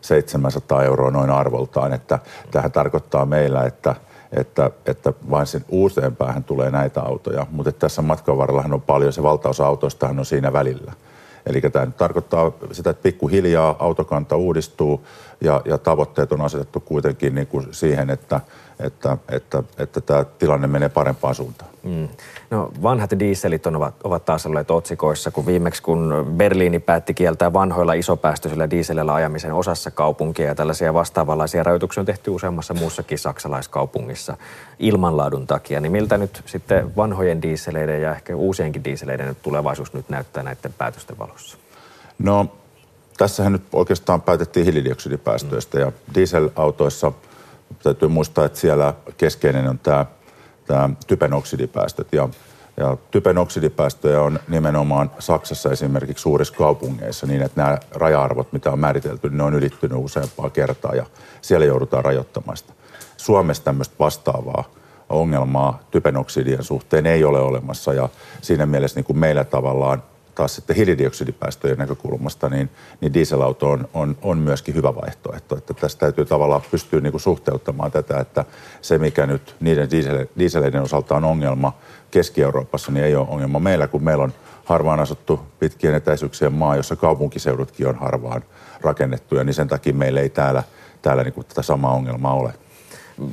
3700 0.00 0.84
euroa 0.84 1.10
noin 1.10 1.30
arvoltaan, 1.30 1.92
että 1.92 2.18
tähän 2.50 2.72
tarkoittaa 2.72 3.26
meillä, 3.26 3.64
että 3.64 3.94
että, 4.32 4.70
että 4.86 5.12
vain 5.30 5.46
sen 5.46 5.64
uuseen 5.68 6.16
päähän 6.16 6.44
tulee 6.44 6.70
näitä 6.70 7.00
autoja, 7.00 7.46
mutta 7.50 7.72
tässä 7.72 8.02
matkan 8.02 8.38
varrellahan 8.38 8.72
on 8.72 8.82
paljon, 8.82 9.12
se 9.12 9.22
valtaosa 9.22 9.66
autoistahan 9.66 10.18
on 10.18 10.26
siinä 10.26 10.52
välillä. 10.52 10.92
Eli 11.46 11.60
tämä 11.60 11.86
nyt 11.86 11.96
tarkoittaa 11.96 12.52
sitä, 12.72 12.90
että 12.90 13.02
pikkuhiljaa 13.02 13.76
autokanta 13.78 14.36
uudistuu 14.36 15.06
ja, 15.40 15.62
ja 15.64 15.78
tavoitteet 15.78 16.32
on 16.32 16.40
asetettu 16.40 16.80
kuitenkin 16.80 17.34
niin 17.34 17.46
kuin 17.46 17.66
siihen, 17.70 18.10
että, 18.10 18.40
että, 18.80 19.16
että, 19.30 19.62
että 19.78 20.00
tämä 20.00 20.24
tilanne 20.24 20.66
menee 20.66 20.88
parempaan 20.88 21.34
suuntaan. 21.34 21.70
Mm. 21.82 22.08
No, 22.50 22.70
vanhat 22.82 23.10
dieselit 23.18 23.66
on, 23.66 23.76
ovat, 23.76 23.94
ovat 24.04 24.24
taas 24.24 24.46
olleet 24.46 24.70
otsikoissa, 24.70 25.30
kun 25.30 25.46
viimeksi 25.46 25.82
kun 25.82 26.26
Berliini 26.36 26.78
päätti 26.78 27.14
kieltää 27.14 27.52
vanhoilla 27.52 27.92
isopäästöisillä 27.92 28.70
dieselillä 28.70 29.14
ajamisen 29.14 29.52
osassa 29.52 29.90
kaupunkia 29.90 30.46
ja 30.46 30.54
tällaisia 30.54 30.94
vastaavanlaisia 30.94 31.62
rajoituksia 31.62 32.00
on 32.00 32.06
tehty 32.06 32.30
useammassa 32.30 32.74
muussakin 32.74 33.18
saksalaiskaupungissa 33.18 34.36
ilmanlaadun 34.78 35.46
takia, 35.46 35.80
niin 35.80 35.92
miltä 35.92 36.18
nyt 36.18 36.42
sitten 36.46 36.96
vanhojen 36.96 37.42
dieseleiden 37.42 38.02
ja 38.02 38.12
ehkä 38.12 38.36
uusienkin 38.36 38.84
dieseleiden 38.84 39.36
tulevaisuus 39.42 39.92
nyt 39.92 40.08
näyttää 40.08 40.42
näiden 40.42 40.74
päätösten 40.78 41.18
valossa? 41.18 41.58
No, 42.18 42.46
tässähän 43.16 43.52
nyt 43.52 43.62
oikeastaan 43.72 44.22
päätettiin 44.22 44.64
hiilidioksidipäästöistä 44.64 45.78
ja 45.78 45.92
dieselautoissa 46.14 47.12
täytyy 47.82 48.08
muistaa, 48.08 48.44
että 48.44 48.58
siellä 48.58 48.94
keskeinen 49.16 49.68
on 49.68 49.78
tämä 49.78 50.06
tämä 50.68 50.90
typen 51.06 51.32
oksidipäästöt. 51.32 52.08
Ja, 52.12 52.28
ja 52.76 52.96
typen 53.10 53.38
oksidipäästöjä 53.38 54.22
on 54.22 54.38
nimenomaan 54.48 55.10
Saksassa 55.18 55.70
esimerkiksi 55.70 56.22
suurissa 56.22 56.54
kaupungeissa 56.54 57.26
niin, 57.26 57.42
että 57.42 57.62
nämä 57.62 57.78
raja-arvot, 57.90 58.52
mitä 58.52 58.70
on 58.70 58.78
määritelty, 58.78 59.30
ne 59.30 59.42
on 59.42 59.54
ylittynyt 59.54 59.98
useampaa 59.98 60.50
kertaa 60.50 60.94
ja 60.94 61.06
siellä 61.42 61.66
joudutaan 61.66 62.04
rajoittamaan 62.04 62.56
sitä. 62.56 62.72
Suomessa 63.16 63.64
tämmöistä 63.64 63.94
vastaavaa 63.98 64.64
ongelmaa 65.08 65.80
typenoksidien 65.90 66.62
suhteen 66.62 67.06
ei 67.06 67.24
ole 67.24 67.40
olemassa 67.40 67.92
ja 67.92 68.08
siinä 68.42 68.66
mielessä 68.66 68.98
niin 68.98 69.04
kuin 69.04 69.18
meillä 69.18 69.44
tavallaan 69.44 70.02
taas 70.38 70.54
sitten 70.54 70.76
hiilidioksidipäästöjen 70.76 71.78
näkökulmasta, 71.78 72.48
niin, 72.48 72.70
niin 73.00 73.14
dieselauto 73.14 73.70
on, 73.70 73.88
on, 73.94 74.16
on 74.22 74.38
myöskin 74.38 74.74
hyvä 74.74 74.94
vaihtoehto. 74.94 75.56
Että 75.56 75.74
tästä 75.74 76.00
täytyy 76.00 76.24
tavallaan 76.24 76.62
pystyä 76.70 77.00
niin 77.00 77.10
kuin 77.10 77.20
suhteuttamaan 77.20 77.90
tätä, 77.90 78.20
että 78.20 78.44
se 78.82 78.98
mikä 78.98 79.26
nyt 79.26 79.56
niiden 79.60 79.88
dieseleiden 80.38 80.82
osalta 80.82 81.16
on 81.16 81.24
ongelma 81.24 81.76
Keski-Euroopassa, 82.10 82.92
niin 82.92 83.04
ei 83.04 83.16
ole 83.16 83.28
ongelma 83.28 83.58
meillä, 83.58 83.88
kun 83.88 84.04
meillä 84.04 84.24
on 84.24 84.32
harvaan 84.64 85.00
asuttu 85.00 85.40
pitkien 85.58 85.94
etäisyyksien 85.94 86.52
maa, 86.52 86.76
jossa 86.76 86.96
kaupunkiseudutkin 86.96 87.88
on 87.88 87.96
harvaan 87.96 88.42
rakennettuja, 88.80 89.44
niin 89.44 89.54
sen 89.54 89.68
takia 89.68 89.94
meillä 89.94 90.20
ei 90.20 90.30
täällä, 90.30 90.62
täällä 91.02 91.22
niin 91.22 91.34
kuin 91.34 91.46
tätä 91.46 91.62
samaa 91.62 91.92
ongelmaa 91.92 92.34
ole. 92.34 92.52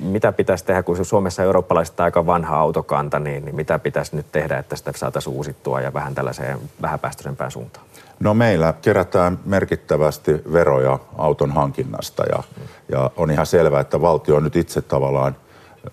Mitä 0.01 0.31
pitäisi 0.31 0.65
tehdä, 0.65 0.83
kun 0.83 1.05
Suomessa 1.05 1.43
eurooppalaisista 1.43 2.03
aika 2.03 2.25
vanha 2.25 2.59
autokanta, 2.59 3.19
niin, 3.19 3.45
niin 3.45 3.55
mitä 3.55 3.79
pitäisi 3.79 4.15
nyt 4.15 4.25
tehdä, 4.31 4.57
että 4.57 4.75
sitä 4.75 4.91
saataisiin 4.95 5.35
uusittua 5.35 5.81
ja 5.81 5.93
vähän 5.93 6.15
tällaiseen 6.15 6.59
vähäpäästöisempään 6.81 7.51
suuntaan? 7.51 7.85
No 8.19 8.33
meillä 8.33 8.73
kerätään 8.81 9.39
merkittävästi 9.45 10.41
veroja 10.53 10.99
auton 11.17 11.51
hankinnasta 11.51 12.23
ja, 12.31 12.43
ja 12.89 13.11
on 13.17 13.31
ihan 13.31 13.45
selvää, 13.45 13.81
että 13.81 14.01
valtio 14.01 14.35
on 14.35 14.43
nyt 14.43 14.55
itse 14.55 14.81
tavallaan 14.81 15.35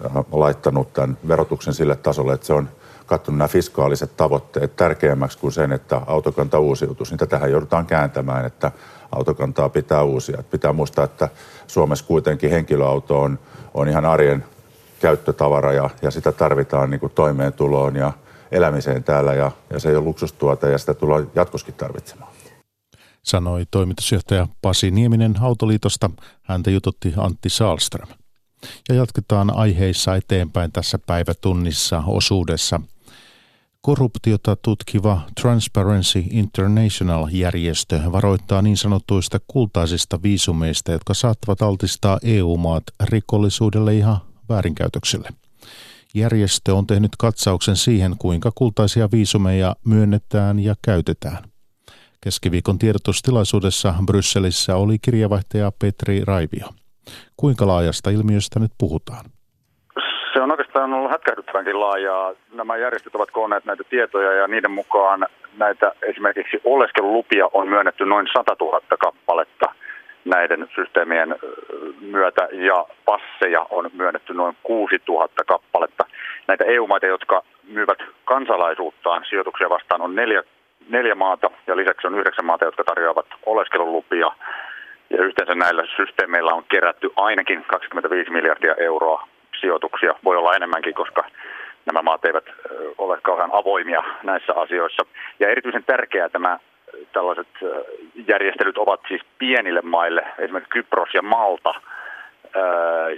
äh, 0.04 0.24
laittanut 0.32 0.92
tämän 0.92 1.18
verotuksen 1.28 1.74
sille 1.74 1.96
tasolle, 1.96 2.32
että 2.32 2.46
se 2.46 2.52
on 2.52 2.68
katsonut 3.06 3.38
nämä 3.38 3.48
fiskaaliset 3.48 4.16
tavoitteet 4.16 4.76
tärkeämmäksi 4.76 5.38
kuin 5.38 5.52
sen, 5.52 5.72
että 5.72 6.00
autokanta 6.06 6.58
uusiutuisi. 6.58 7.12
Niin 7.12 7.18
tätähän 7.18 7.50
joudutaan 7.50 7.86
kääntämään, 7.86 8.46
että 8.46 8.72
autokantaa 9.12 9.68
pitää 9.68 10.02
uusia. 10.02 10.42
Pitää 10.50 10.72
muistaa, 10.72 11.04
että 11.04 11.28
Suomessa 11.66 12.04
kuitenkin 12.04 12.50
henkilöauto 12.50 13.20
on, 13.20 13.38
on 13.74 13.88
ihan 13.88 14.04
arjen 14.04 14.44
käyttötavara 15.00 15.72
ja, 15.72 15.90
ja 16.02 16.10
sitä 16.10 16.32
tarvitaan 16.32 16.90
niin 16.90 17.00
kuin 17.00 17.12
toimeentuloon 17.14 17.96
ja 17.96 18.12
elämiseen 18.52 19.04
täällä 19.04 19.34
ja, 19.34 19.50
ja 19.70 19.80
se 19.80 19.88
ei 19.88 19.96
ole 19.96 20.04
luksustuota 20.04 20.68
ja 20.68 20.78
sitä 20.78 20.94
tullaan 20.94 21.30
jatkoskin 21.34 21.74
tarvitsemaan. 21.74 22.32
Sanoi 23.22 23.64
toimitusjohtaja 23.70 24.48
Pasi 24.62 24.90
Nieminen 24.90 25.34
Autoliitosta. 25.40 26.10
Häntä 26.42 26.70
jututti 26.70 27.14
Antti 27.16 27.48
Saalström. 27.48 28.08
Ja 28.88 28.94
jatketaan 28.94 29.56
aiheissa 29.56 30.16
eteenpäin 30.16 30.72
tässä 30.72 30.98
päivätunnissa 31.06 32.02
osuudessa. 32.06 32.80
Korruptiota 33.82 34.56
tutkiva 34.56 35.20
Transparency 35.40 36.24
International-järjestö 36.30 38.00
varoittaa 38.12 38.62
niin 38.62 38.76
sanotuista 38.76 39.38
kultaisista 39.46 40.22
viisumeista, 40.22 40.92
jotka 40.92 41.14
saattavat 41.14 41.62
altistaa 41.62 42.18
EU-maat 42.22 42.84
rikollisuudelle 43.04 43.94
ja 43.94 44.16
väärinkäytökselle. 44.48 45.28
Järjestö 46.14 46.74
on 46.74 46.86
tehnyt 46.86 47.10
katsauksen 47.18 47.76
siihen, 47.76 48.16
kuinka 48.18 48.52
kultaisia 48.54 49.08
viisumeja 49.12 49.76
myönnetään 49.84 50.58
ja 50.58 50.74
käytetään. 50.82 51.44
Keskiviikon 52.20 52.78
tiedotustilaisuudessa 52.78 53.94
Brysselissä 54.06 54.76
oli 54.76 54.98
kirjavaihtaja 54.98 55.72
Petri 55.78 56.24
Raivio. 56.24 56.68
Kuinka 57.36 57.66
laajasta 57.66 58.10
ilmiöstä 58.10 58.60
nyt 58.60 58.72
puhutaan? 58.78 59.24
Se 60.32 60.40
on 60.40 60.50
oikeastaan 60.50 60.94
ollut 60.94 61.10
hätkähdyttävänkin 61.10 61.80
laajaa. 61.80 62.32
Nämä 62.54 62.76
järjestöt 62.76 63.14
ovat 63.14 63.30
koonneet 63.30 63.64
näitä 63.64 63.84
tietoja 63.84 64.32
ja 64.32 64.48
niiden 64.48 64.70
mukaan 64.70 65.26
näitä 65.58 65.92
esimerkiksi 66.02 66.60
oleskelulupia 66.64 67.48
on 67.52 67.68
myönnetty 67.68 68.04
noin 68.06 68.26
100 68.32 68.56
000 68.60 68.80
kappaletta 68.98 69.74
näiden 70.24 70.68
systeemien 70.74 71.36
myötä 72.00 72.48
ja 72.52 72.86
passeja 73.04 73.66
on 73.70 73.90
myönnetty 73.92 74.34
noin 74.34 74.56
6000 74.62 75.44
kappaletta. 75.44 76.04
Näitä 76.48 76.64
EU-maita, 76.64 77.06
jotka 77.06 77.42
myyvät 77.68 77.98
kansalaisuuttaan 78.24 79.24
sijoituksia 79.28 79.70
vastaan 79.70 80.00
on 80.00 80.14
neljä, 80.14 80.42
neljä 80.88 81.14
maata 81.14 81.50
ja 81.66 81.76
lisäksi 81.76 82.06
on 82.06 82.18
yhdeksän 82.18 82.44
maata, 82.44 82.64
jotka 82.64 82.84
tarjoavat 82.84 83.26
oleskelulupia. 83.46 84.32
Ja 85.10 85.24
yhteensä 85.24 85.54
näillä 85.54 85.86
systeemeillä 85.96 86.54
on 86.54 86.64
kerätty 86.68 87.10
ainakin 87.16 87.64
25 87.66 88.30
miljardia 88.30 88.74
euroa 88.74 89.28
sijoituksia. 89.62 90.14
Voi 90.24 90.36
olla 90.36 90.54
enemmänkin, 90.54 90.94
koska 90.94 91.24
nämä 91.86 92.02
maat 92.02 92.24
eivät 92.24 92.44
ole 92.98 93.18
kauhean 93.22 93.50
avoimia 93.52 94.02
näissä 94.22 94.52
asioissa. 94.56 95.02
Ja 95.40 95.48
erityisen 95.48 95.84
tärkeää 95.84 96.28
tämä 96.28 96.58
tällaiset 97.12 97.48
järjestelyt 98.28 98.78
ovat 98.78 99.00
siis 99.08 99.22
pienille 99.38 99.80
maille, 99.80 100.22
esimerkiksi 100.38 100.70
Kypros 100.70 101.14
ja 101.14 101.22
Malta. 101.22 101.74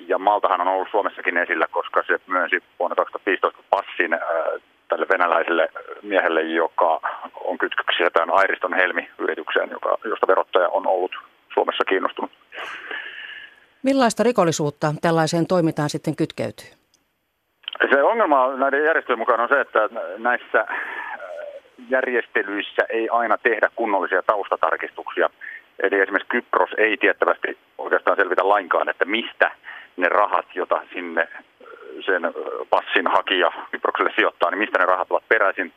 Ja 0.07 0.19
Maltahan 0.19 0.61
on 0.61 0.69
ollut 0.69 0.89
Suomessakin 0.91 1.37
esillä, 1.37 1.67
koska 1.71 2.03
se 2.07 2.21
myönsi 2.27 2.63
vuonna 2.79 2.97
2015 2.97 3.63
passin 3.71 4.19
tälle 4.89 5.07
venäläiselle 5.09 5.69
miehelle, 6.03 6.43
joka 6.43 7.01
on 7.45 7.59
kytköksissä 7.59 8.11
tämän 8.11 8.31
Airiston 8.31 8.75
Helmi-yritykseen, 8.75 9.71
josta 10.05 10.27
verottaja 10.27 10.69
on 10.69 10.87
ollut 10.87 11.13
Suomessa 11.55 11.85
kiinnostunut. 11.85 12.24
Millaista 13.85 14.23
rikollisuutta 14.23 14.95
tällaiseen 15.03 15.47
toimintaan 15.47 15.91
sitten 15.91 16.17
kytkeytyy? 16.17 16.67
Se 17.91 18.03
ongelma 18.03 18.57
näiden 18.57 18.85
järjestöjen 18.85 19.19
mukaan 19.19 19.41
on 19.41 19.49
se, 19.49 19.61
että 19.61 19.89
näissä 20.19 20.67
järjestelyissä 21.89 22.83
ei 22.89 23.09
aina 23.09 23.39
tehdä 23.39 23.71
kunnollisia 23.77 24.23
taustatarkistuksia. 24.23 25.31
Eli 25.83 26.01
esimerkiksi 26.01 26.29
Kypros 26.29 26.71
ei 26.79 26.97
tiettävästi 26.97 27.59
oikeastaan 27.79 28.17
selvitä 28.17 28.49
lainkaan, 28.49 28.89
että 28.89 29.05
mistä 29.05 29.51
ne 29.97 30.09
rahat, 30.09 30.47
joita 30.55 30.83
sinne 30.93 31.29
sen 32.07 32.23
passin 32.71 33.07
hakija 33.07 33.53
Kyprokselle 33.71 34.13
sijoittaa, 34.17 34.51
niin 34.51 34.59
mistä 34.59 34.79
ne 34.79 34.87
rahat 34.87 35.11
ovat 35.11 35.29
peräisin. 35.29 35.73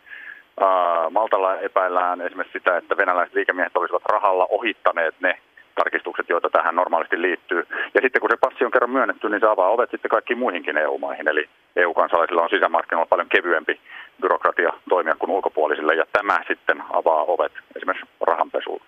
Maltalla 1.11 1.59
epäillään 1.59 2.21
esimerkiksi 2.21 2.59
sitä, 2.59 2.77
että 2.77 2.97
venäläiset 2.97 3.35
liikemiehet 3.35 3.77
olisivat 3.77 4.03
rahalla 4.09 4.47
ohittaneet 4.49 5.15
ne 5.19 5.39
tarkistukset, 5.77 6.29
joita 6.29 6.49
tähän 6.49 6.75
normaalisti 6.75 7.21
liittyy. 7.21 7.61
Ja 7.93 8.01
sitten 8.01 8.21
kun 8.21 8.29
se 8.29 8.37
passi 8.37 8.65
on 8.65 8.71
kerran 8.71 8.95
myönnetty, 8.97 9.29
niin 9.29 9.39
se 9.39 9.47
avaa 9.47 9.69
ovet 9.69 9.91
sitten 9.91 10.09
kaikkiin 10.09 10.39
muihinkin 10.39 10.77
EU-maihin. 10.77 11.27
Eli 11.27 11.49
EU-kansalaisilla 11.75 12.41
on 12.41 12.49
sisämarkkinoilla 12.49 13.09
paljon 13.09 13.29
kevyempi 13.29 13.79
byrokratia 14.21 14.73
toimia 14.89 15.15
kuin 15.19 15.31
ulkopuolisille, 15.31 15.93
ja 15.95 16.05
tämä 16.13 16.37
sitten 16.47 16.83
avaa 16.93 17.23
ovet 17.23 17.51
esimerkiksi 17.75 18.07
rahanpesuun. 18.21 18.81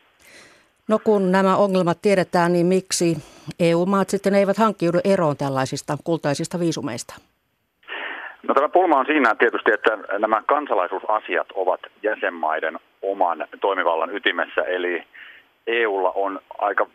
No 0.87 0.99
kun 1.03 1.31
nämä 1.31 1.57
ongelmat 1.57 1.97
tiedetään, 2.01 2.53
niin 2.53 2.65
miksi 2.65 3.17
EU-maat 3.59 4.09
sitten 4.09 4.35
eivät 4.35 4.57
hankkiudu 4.57 4.97
eroon 5.03 5.37
tällaisista 5.37 5.97
kultaisista 6.03 6.59
viisumeista? 6.59 7.13
No 8.47 8.53
tämä 8.53 8.69
pulma 8.69 8.99
on 8.99 9.05
siinä 9.05 9.35
tietysti, 9.35 9.71
että 9.73 9.97
nämä 10.19 10.43
kansalaisuusasiat 10.47 11.47
ovat 11.53 11.79
jäsenmaiden 12.03 12.79
oman 13.01 13.47
toimivallan 13.61 14.15
ytimessä, 14.15 14.61
eli 14.61 15.03
EUlla 15.69 16.11
on 16.15 16.39
aika 16.57 16.87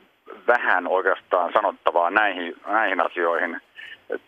vähän 0.46 0.86
oikeastaan 0.88 1.52
sanottavaa 1.52 2.10
näihin, 2.10 2.56
näihin 2.66 3.00
asioihin. 3.00 3.60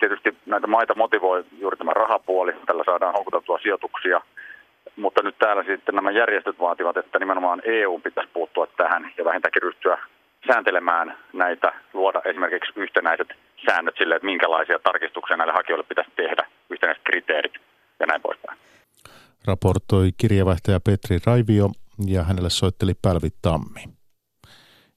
Tietysti 0.00 0.36
näitä 0.46 0.66
maita 0.66 0.94
motivoi 0.94 1.44
juuri 1.58 1.76
tämä 1.76 1.92
rahapuoli, 1.92 2.52
tällä 2.66 2.82
saadaan 2.86 3.12
houkuteltua 3.12 3.58
sijoituksia, 3.62 4.20
mutta 4.96 5.22
nyt 5.22 5.38
täällä 5.38 5.64
sitten 5.64 5.94
nämä 5.94 6.10
järjestöt 6.10 6.58
vaativat, 6.58 6.96
että 6.96 7.18
nimenomaan 7.18 7.62
EU 7.64 7.98
pitäisi 7.98 8.30
puuttua 8.32 8.66
tähän 8.66 9.12
ja 9.18 9.24
vähintäänkin 9.24 9.62
ryhtyä 9.62 9.98
sääntelemään 10.46 11.18
näitä, 11.32 11.72
luoda 11.92 12.22
esimerkiksi 12.24 12.72
yhtenäiset 12.76 13.28
säännöt 13.66 13.94
sille, 13.98 14.14
että 14.14 14.26
minkälaisia 14.26 14.78
tarkistuksia 14.78 15.36
näille 15.36 15.52
hakijoille 15.52 15.86
pitäisi 15.88 16.10
tehdä, 16.16 16.46
yhtenäiset 16.70 17.04
kriteerit 17.04 17.52
ja 18.00 18.06
näin 18.06 18.22
poispäin. 18.22 18.58
Raportoi 19.46 20.10
kirjavaihtaja 20.18 20.80
Petri 20.80 21.18
Raivio 21.26 21.68
ja 22.06 22.22
hänelle 22.22 22.50
soitteli 22.50 22.92
Pälvi 23.02 23.28
Tammi. 23.42 23.95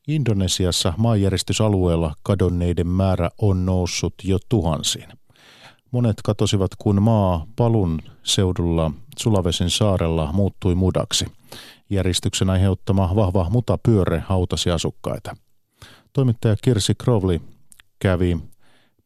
Indonesiassa 0.09 0.93
maanjäristysalueella 0.97 2.13
kadonneiden 2.23 2.87
määrä 2.87 3.29
on 3.41 3.65
noussut 3.65 4.13
jo 4.23 4.37
tuhansiin. 4.49 5.07
Monet 5.91 6.15
katosivat, 6.23 6.71
kun 6.77 7.01
maa 7.01 7.45
Palun 7.55 7.99
seudulla 8.23 8.91
Sulavesin 9.19 9.69
saarella 9.69 10.31
muuttui 10.33 10.75
mudaksi. 10.75 11.25
Järjestyksen 11.89 12.49
aiheuttama 12.49 13.15
vahva 13.15 13.49
mutapyöre 13.49 14.23
hautasi 14.27 14.71
asukkaita. 14.71 15.35
Toimittaja 16.13 16.55
Kirsi 16.63 16.93
Crowley 16.95 17.39
kävi 17.99 18.37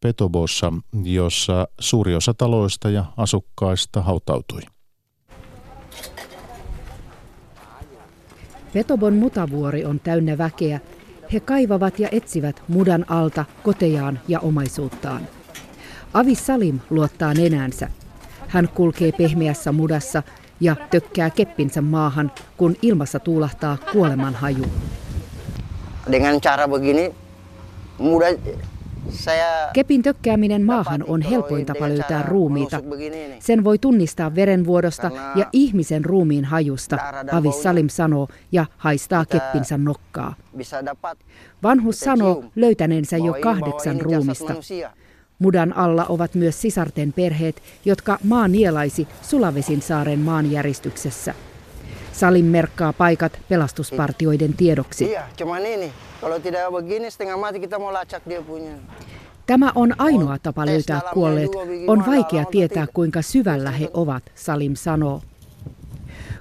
Petobossa, 0.02 0.74
jossa 1.04 1.68
suuri 1.80 2.16
osa 2.16 2.34
taloista 2.34 2.90
ja 2.90 3.06
asukkaista 3.18 4.02
hautautui. 4.02 4.62
Petobon 8.74 9.14
mutavuori 9.14 9.86
on 9.86 10.00
täynnä 10.00 10.38
väkeä. 10.38 10.80
He 11.34 11.40
kaivavat 11.40 12.00
ja 12.00 12.10
etsivät 12.12 12.64
mudan 12.68 13.06
alta 13.10 13.46
kotejaan 13.64 14.20
ja 14.28 14.40
omaisuuttaan. 14.40 15.28
Avi 16.14 16.36
Salim 16.36 16.80
luottaa 16.90 17.34
nenänsä. 17.34 17.90
Hän 18.48 18.70
kulkee 18.76 19.12
pehmeässä 19.12 19.72
mudassa 19.72 20.24
ja 20.60 20.76
tökkää 20.92 21.30
keppinsä 21.30 21.82
maahan, 21.82 22.32
kun 22.58 22.76
ilmassa 22.82 23.20
tuulahtaa 23.20 23.78
kuoleman 23.92 24.36
haju. 24.36 24.66
Dengan 26.12 26.42
cara 26.42 26.68
begini, 26.68 27.14
muda 27.98 28.26
Kepin 29.74 30.04
tökkääminen 30.04 30.64
maahan 30.64 31.04
on 31.08 31.22
helpoin 31.22 31.66
tapa 31.66 31.90
löytää 31.90 32.24
ruumiita. 32.24 32.82
Sen 33.40 33.64
voi 33.64 33.78
tunnistaa 33.78 34.36
verenvuodosta 34.36 35.12
ja 35.36 35.46
ihmisen 35.54 36.06
ruumiin 36.06 36.46
hajusta, 36.46 36.98
Avis 37.32 37.64
Salim 37.64 37.90
sanoo 37.90 38.28
ja 38.52 38.66
haistaa 38.78 39.26
keppinsä 39.26 39.78
nokkaa. 39.78 40.36
Vanhus 41.64 42.00
sanoo 42.00 42.44
löytäneensä 42.56 43.18
jo 43.18 43.34
kahdeksan 43.34 44.02
ruumista. 44.02 44.54
Mudan 45.40 45.78
alla 45.78 46.06
ovat 46.10 46.36
myös 46.36 46.62
sisarten 46.62 47.14
perheet, 47.14 47.62
jotka 47.86 48.18
maa 48.24 48.48
nielaisi 48.48 49.08
Sulavesin 49.22 49.82
saaren 49.82 50.20
maanjäristyksessä. 50.20 51.34
Salim 52.14 52.46
merkkaa 52.46 52.94
paikat 52.94 53.40
pelastuspartioiden 53.50 54.54
tiedoksi. 54.54 55.16
Tämä 59.46 59.72
on 59.76 59.94
ainoa 59.98 60.38
tapa 60.40 60.66
löytää 60.66 61.02
kuolleet. 61.14 61.52
On 61.88 62.06
vaikea 62.06 62.46
tietää, 62.46 62.88
kuinka 62.94 63.22
syvällä 63.22 63.72
he 63.72 63.90
ovat, 63.94 64.24
Salim 64.36 64.76
sanoo. 64.76 65.22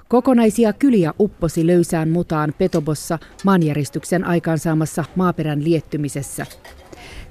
Kokonaisia 0.07 0.73
kyliä 0.73 1.13
upposi 1.19 1.67
löysään 1.67 2.09
mutaan 2.09 2.53
Petobossa 2.57 3.19
maanjäristyksen 3.43 4.23
aikaansaamassa 4.23 5.05
maaperän 5.15 5.63
liettymisessä. 5.63 6.45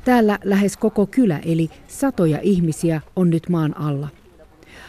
Täällä 0.04 0.38
lähes 0.44 0.76
koko 0.76 1.06
kylä 1.06 1.40
eli 1.44 1.70
satoja 1.88 2.38
ihmisiä 2.42 3.00
on 3.16 3.30
nyt 3.30 3.48
maan 3.48 3.76
alla. 3.76 4.08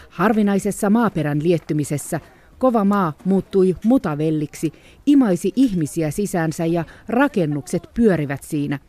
Harvinaisessa 0.09 0.89
maaperän 0.89 1.43
liettymisessä 1.43 2.19
kova 2.63 2.85
maa 2.85 3.13
muuttui 3.25 3.75
mutavelliksi, 3.83 4.73
imaisi 5.05 5.51
ihmisiä 5.55 6.11
sisäänsä 6.11 6.65
ja 6.65 6.83
rakennukset 7.07 7.89
pyörivät 7.93 8.43
siinä. 8.43 8.79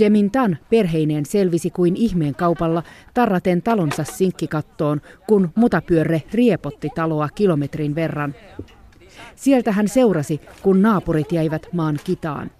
Jemin 0.00 0.30
Tan 0.30 0.58
perheineen 0.70 1.26
selvisi 1.26 1.70
kuin 1.70 1.96
ihmeen 1.96 2.34
kaupalla 2.34 2.82
tarraten 3.14 3.62
talonsa 3.62 4.04
sinkkikattoon, 4.04 5.00
kun 5.26 5.50
mutapyörre 5.54 6.22
riepotti 6.32 6.88
taloa 6.94 7.28
kilometrin 7.34 7.94
verran. 7.94 8.34
Sieltä 9.36 9.72
hän 9.72 9.88
seurasi, 9.88 10.40
kun 10.62 10.82
naapurit 10.82 11.32
jäivät 11.32 11.66
maan 11.72 11.98
kitaan. 12.04 12.50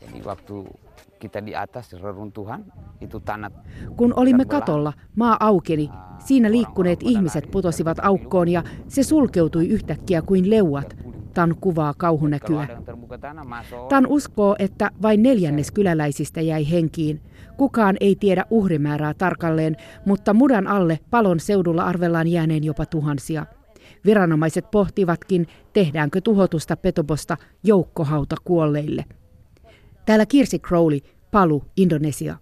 Kun 3.96 4.12
olimme 4.16 4.44
katolla, 4.44 4.92
maa 5.16 5.36
aukeni. 5.40 5.90
Siinä 6.18 6.50
liikkuneet 6.50 6.98
ihmiset 7.02 7.50
putosivat 7.50 7.98
aukkoon 8.02 8.48
ja 8.48 8.62
se 8.88 9.02
sulkeutui 9.02 9.68
yhtäkkiä 9.68 10.22
kuin 10.22 10.50
leuat. 10.50 10.96
Tan 11.34 11.54
kuvaa 11.60 11.94
kauhunäkyä. 11.94 12.68
Tan 13.88 14.06
uskoo, 14.06 14.56
että 14.58 14.90
vain 15.02 15.22
neljännes 15.22 15.70
kyläläisistä 15.70 16.40
jäi 16.40 16.70
henkiin. 16.70 17.20
Kukaan 17.56 17.96
ei 18.00 18.16
tiedä 18.16 18.44
uhrimäärää 18.50 19.14
tarkalleen, 19.14 19.76
mutta 20.06 20.34
mudan 20.34 20.66
alle 20.66 20.98
palon 21.10 21.40
seudulla 21.40 21.84
arvellaan 21.84 22.28
jääneen 22.28 22.64
jopa 22.64 22.86
tuhansia. 22.86 23.46
Viranomaiset 24.04 24.70
pohtivatkin, 24.70 25.46
tehdäänkö 25.72 26.20
tuhotusta 26.20 26.76
petobosta 26.76 27.36
joukkohauta 27.62 28.36
kuolleille. 28.44 29.04
Täällä 30.08 30.26
Kirsi 30.26 30.58
Crowley, 30.58 31.00
Palu, 31.30 31.64
Indonesia. 31.76 32.36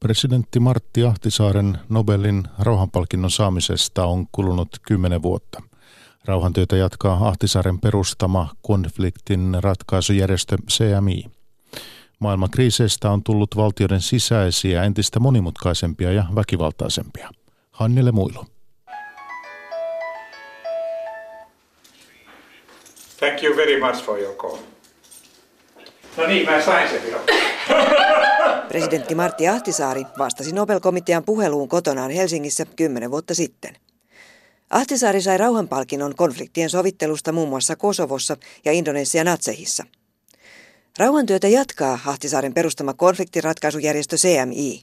Presidentti 0.00 0.60
Martti 0.60 1.04
Ahtisaaren 1.04 1.78
Nobelin 1.88 2.42
rauhanpalkinnon 2.58 3.30
saamisesta 3.30 4.04
on 4.04 4.26
kulunut 4.32 4.68
kymmenen 4.82 5.22
vuotta. 5.22 5.62
Rauhantyötä 6.24 6.76
jatkaa 6.76 7.28
Ahtisaaren 7.28 7.80
perustama 7.80 8.48
konfliktin 8.62 9.56
ratkaisujärjestö 9.60 10.56
CMI. 10.70 11.24
Maailman 12.18 12.50
kriiseistä 12.50 13.10
on 13.10 13.22
tullut 13.22 13.56
valtioiden 13.56 14.00
sisäisiä 14.00 14.84
entistä 14.84 15.20
monimutkaisempia 15.20 16.12
ja 16.12 16.24
väkivaltaisempia. 16.34 17.30
Hannele 17.70 18.12
Muilu. 18.12 18.46
Thank 23.18 23.42
you 23.42 23.56
very 23.56 23.80
much 23.80 24.04
for 24.04 24.18
your 24.18 24.34
call. 24.34 24.79
No 26.16 26.26
niin, 26.26 26.46
mä 26.50 26.62
sain 26.62 26.88
sen 26.88 27.00
Presidentti 28.68 29.14
Martti 29.14 29.48
Ahtisaari 29.48 30.04
vastasi 30.18 30.52
Nobel-komitean 30.52 31.24
puheluun 31.24 31.68
kotonaan 31.68 32.10
Helsingissä 32.10 32.66
kymmenen 32.76 33.10
vuotta 33.10 33.34
sitten. 33.34 33.76
Ahtisaari 34.70 35.22
sai 35.22 35.38
rauhanpalkinnon 35.38 36.14
konfliktien 36.14 36.70
sovittelusta 36.70 37.32
muun 37.32 37.48
muassa 37.48 37.76
Kosovossa 37.76 38.36
ja 38.64 38.72
Indonesian 38.72 39.26
Natsehissa. 39.26 39.84
Rauhantyötä 40.98 41.48
jatkaa 41.48 41.98
Ahtisaaren 42.06 42.54
perustama 42.54 42.94
konfliktiratkaisujärjestö 42.94 44.16
CMI. 44.16 44.82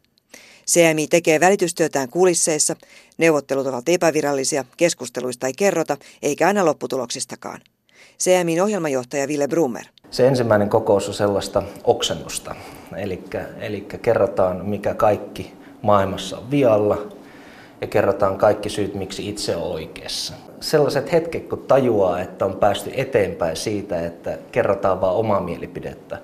CMI 0.68 1.08
tekee 1.08 1.40
välitystyötään 1.40 2.10
kulisseissa, 2.10 2.76
neuvottelut 3.18 3.68
ovat 3.68 3.90
epävirallisia, 3.90 4.66
keskusteluista 4.78 5.48
ei 5.48 5.54
kerrota, 5.58 5.98
eikä 6.22 6.48
aina 6.48 6.66
lopputuloksistakaan. 6.66 7.62
CMIin 8.20 8.64
ohjelmajohtaja 8.64 9.28
Ville 9.28 9.48
Brummer. 9.48 9.86
Se 10.12 10.28
ensimmäinen 10.28 10.70
kokous 10.70 11.08
on 11.08 11.14
sellaista 11.14 11.64
oksennusta, 11.84 12.56
eli, 12.96 13.88
kerrotaan 14.02 14.66
mikä 14.66 14.94
kaikki 14.94 15.54
maailmassa 15.82 16.38
on 16.38 16.52
vialla 16.52 16.98
ja 17.82 17.88
kerrotaan 17.88 18.38
kaikki 18.38 18.70
syyt, 18.70 18.96
miksi 18.96 19.30
itse 19.30 19.56
on 19.56 19.64
oikeassa. 19.64 20.34
Sellaiset 20.60 21.12
hetket, 21.12 21.50
kun 21.50 21.60
tajuaa, 21.68 22.20
että 22.20 22.46
on 22.46 22.56
päästy 22.56 22.92
eteenpäin 22.94 23.56
siitä, 23.56 24.06
että 24.06 24.38
kerrotaan 24.52 25.02
vain 25.02 25.16
omaa 25.16 25.40
mielipidettä, 25.40 26.18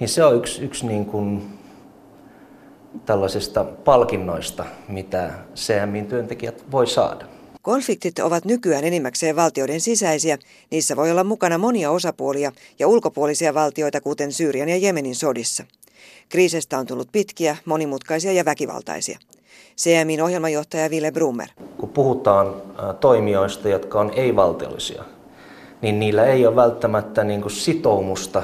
niin 0.00 0.08
se 0.08 0.24
on 0.24 0.36
yksi, 0.36 0.64
yksi 0.64 0.86
niin 0.86 1.06
kuin 1.06 1.58
tällaisista 3.06 3.64
palkinnoista, 3.64 4.64
mitä 4.88 5.30
CMIn 5.54 6.06
työntekijät 6.06 6.64
voi 6.72 6.86
saada. 6.86 7.37
Konfliktit 7.68 8.18
ovat 8.18 8.44
nykyään 8.44 8.84
enimmäkseen 8.84 9.36
valtioiden 9.36 9.80
sisäisiä. 9.80 10.38
Niissä 10.70 10.96
voi 10.96 11.10
olla 11.10 11.24
mukana 11.24 11.58
monia 11.58 11.90
osapuolia 11.90 12.52
ja 12.78 12.88
ulkopuolisia 12.88 13.54
valtioita, 13.54 14.00
kuten 14.00 14.32
Syyrian 14.32 14.68
ja 14.68 14.76
Jemenin 14.76 15.14
sodissa. 15.14 15.64
Kriisestä 16.28 16.78
on 16.78 16.86
tullut 16.86 17.08
pitkiä, 17.12 17.56
monimutkaisia 17.64 18.32
ja 18.32 18.44
väkivaltaisia. 18.44 19.18
CMIn 19.76 20.22
ohjelmajohtaja 20.22 20.90
Ville 20.90 21.10
Brummer. 21.10 21.48
Kun 21.76 21.88
puhutaan 21.88 22.62
toimijoista, 23.00 23.68
jotka 23.68 24.00
on 24.00 24.12
ei-valtiollisia, 24.16 25.04
niin 25.82 26.00
niillä 26.00 26.26
ei 26.26 26.46
ole 26.46 26.56
välttämättä 26.56 27.24
niin 27.24 27.42
kuin 27.42 27.52
sitoumusta 27.52 28.42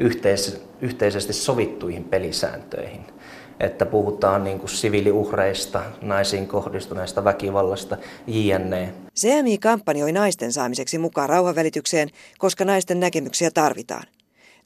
yhteis- 0.00 0.62
yhteisesti 0.80 1.32
sovittuihin 1.32 2.04
pelisääntöihin– 2.04 3.00
että 3.60 3.86
puhutaan 3.86 4.44
niin 4.44 4.58
kuin 4.58 4.70
siviiliuhreista, 4.70 5.82
naisiin 6.02 6.46
kohdistuneesta 6.48 7.24
väkivallasta, 7.24 7.96
jne. 8.26 8.92
CMI 9.16 9.58
kampanjoi 9.58 10.12
naisten 10.12 10.52
saamiseksi 10.52 10.98
mukaan 10.98 11.28
rauhanvälitykseen, 11.28 12.08
koska 12.38 12.64
naisten 12.64 13.00
näkemyksiä 13.00 13.50
tarvitaan. 13.50 14.04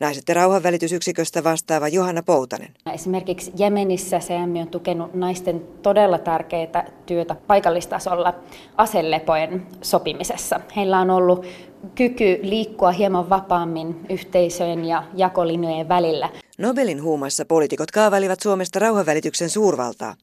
Naiset 0.01 0.25
ja 0.29 0.35
rauhanvälitysyksiköstä 0.35 1.45
vastaava 1.45 1.89
Johanna 1.89 2.23
Poutanen. 2.23 2.69
Esimerkiksi 2.95 3.53
Jemenissä 3.57 4.19
CMI 4.19 4.61
on 4.61 4.69
tukenut 4.69 5.15
naisten 5.15 5.63
todella 5.83 6.19
tärkeää 6.19 6.91
työtä 7.07 7.35
paikallistasolla 7.47 8.35
aselepojen 8.77 9.67
sopimisessa. 9.83 10.61
Heillä 10.77 10.99
on 10.99 11.11
ollut 11.11 11.47
kyky 11.95 12.39
liikkua 12.43 12.93
hieman 12.93 13.31
vapaammin 13.31 14.07
yhteisöjen 14.11 14.85
ja 14.85 15.05
jakolinjojen 15.15 15.89
välillä. 15.89 16.31
Nobelin 16.59 17.03
huumassa 17.03 17.45
poliitikot 17.45 17.91
kaavailivat 17.91 18.41
Suomesta 18.41 18.79
rauhanvälityksen 18.79 19.51
suurvaltaa. 19.51 20.15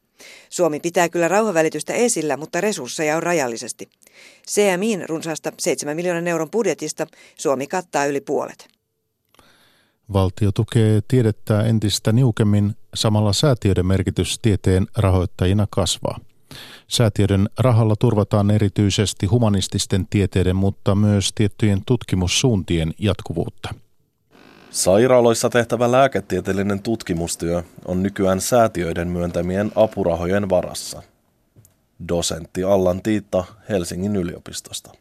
Suomi 0.50 0.80
pitää 0.80 1.08
kyllä 1.08 1.28
rauhanvälitystä 1.28 1.92
esillä, 1.92 2.36
mutta 2.36 2.60
resursseja 2.60 3.16
on 3.16 3.22
rajallisesti. 3.22 3.88
CMIin 4.50 5.08
runsaasta 5.08 5.52
7 5.58 5.96
miljoonan 5.96 6.28
euron 6.28 6.50
budjetista 6.50 7.06
Suomi 7.38 7.66
kattaa 7.66 8.06
yli 8.06 8.20
puolet. 8.20 8.71
Valtio 10.12 10.52
tukee 10.52 11.00
tiedettä 11.08 11.62
entistä 11.62 12.12
niukemmin, 12.12 12.76
samalla 12.94 13.32
säätiöiden 13.32 13.86
merkitys 13.86 14.38
tieteen 14.38 14.86
rahoittajina 14.96 15.66
kasvaa. 15.70 16.20
Säätiöiden 16.88 17.48
rahalla 17.58 17.94
turvataan 17.96 18.50
erityisesti 18.50 19.26
humanististen 19.26 20.06
tieteiden, 20.06 20.56
mutta 20.56 20.94
myös 20.94 21.32
tiettyjen 21.34 21.82
tutkimussuuntien 21.86 22.92
jatkuvuutta. 22.98 23.74
Sairaaloissa 24.70 25.50
tehtävä 25.50 25.92
lääketieteellinen 25.92 26.82
tutkimustyö 26.82 27.62
on 27.84 28.02
nykyään 28.02 28.40
säätiöiden 28.40 29.08
myöntämien 29.08 29.72
apurahojen 29.74 30.50
varassa. 30.50 31.02
Dosentti 32.08 32.64
Allan 32.64 33.02
Tiitta 33.02 33.44
Helsingin 33.68 34.16
yliopistosta. 34.16 34.92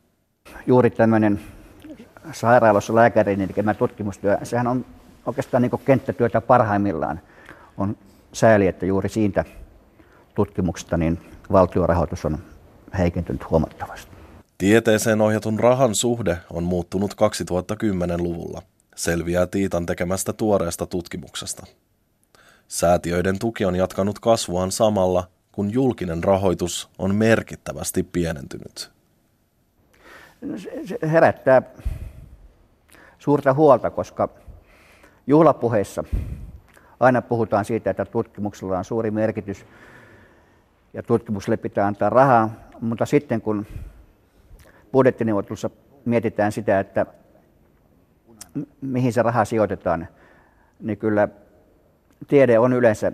Juuri 0.68 0.90
tämmöinen 0.90 1.40
sairaaloissa 2.32 2.96
lääkärin 2.96 3.48
tekemä 3.48 3.74
tutkimustyö, 3.74 4.38
sehän 4.44 4.68
on 4.68 4.86
oikeastaan 5.26 5.62
niin 5.64 5.72
kenttätyötä 5.86 6.42
parhaimmillaan. 6.42 7.20
On 7.78 7.98
sääli, 8.34 8.68
että 8.68 8.86
juuri 8.86 9.10
siitä 9.10 9.46
tutkimuksesta 10.36 10.98
niin 10.98 11.20
valtiorahoitus 11.52 12.26
on 12.26 12.38
heikentynyt 12.98 13.50
huomattavasti. 13.50 14.12
Tieteeseen 14.58 15.22
ohjatun 15.22 15.60
rahan 15.60 15.96
suhde 15.96 16.38
on 16.50 16.64
muuttunut 16.64 17.14
2010-luvulla, 17.14 18.62
selviää 18.96 19.48
Tiitan 19.48 19.86
tekemästä 19.86 20.34
tuoreesta 20.34 20.86
tutkimuksesta. 20.86 21.66
Säätiöiden 22.68 23.40
tuki 23.40 23.66
on 23.66 23.76
jatkanut 23.76 24.20
kasvuaan 24.20 24.72
samalla, 24.72 25.28
kun 25.52 25.74
julkinen 25.74 26.24
rahoitus 26.24 26.90
on 27.00 27.16
merkittävästi 27.16 28.04
pienentynyt. 28.04 28.92
Se 30.86 31.00
herättää 31.12 31.62
suurta 33.20 33.54
huolta, 33.54 33.90
koska 33.90 34.30
juhlapuheissa 35.28 36.04
aina 37.00 37.22
puhutaan 37.22 37.66
siitä, 37.66 37.90
että 37.90 38.06
tutkimuksella 38.06 38.78
on 38.78 38.86
suuri 38.86 39.12
merkitys 39.12 39.66
ja 40.94 41.04
tutkimukselle 41.04 41.58
pitää 41.58 41.88
antaa 41.88 42.10
rahaa, 42.10 42.50
mutta 42.82 43.06
sitten 43.06 43.42
kun 43.42 43.66
budjettineuvottelussa 44.92 45.70
mietitään 46.06 46.52
sitä, 46.52 46.80
että 46.80 47.06
mihin 48.82 49.14
se 49.14 49.22
raha 49.22 49.46
sijoitetaan, 49.46 50.08
niin 50.80 50.98
kyllä 50.98 51.28
tiede 52.28 52.60
on 52.60 52.74
yleensä 52.74 53.12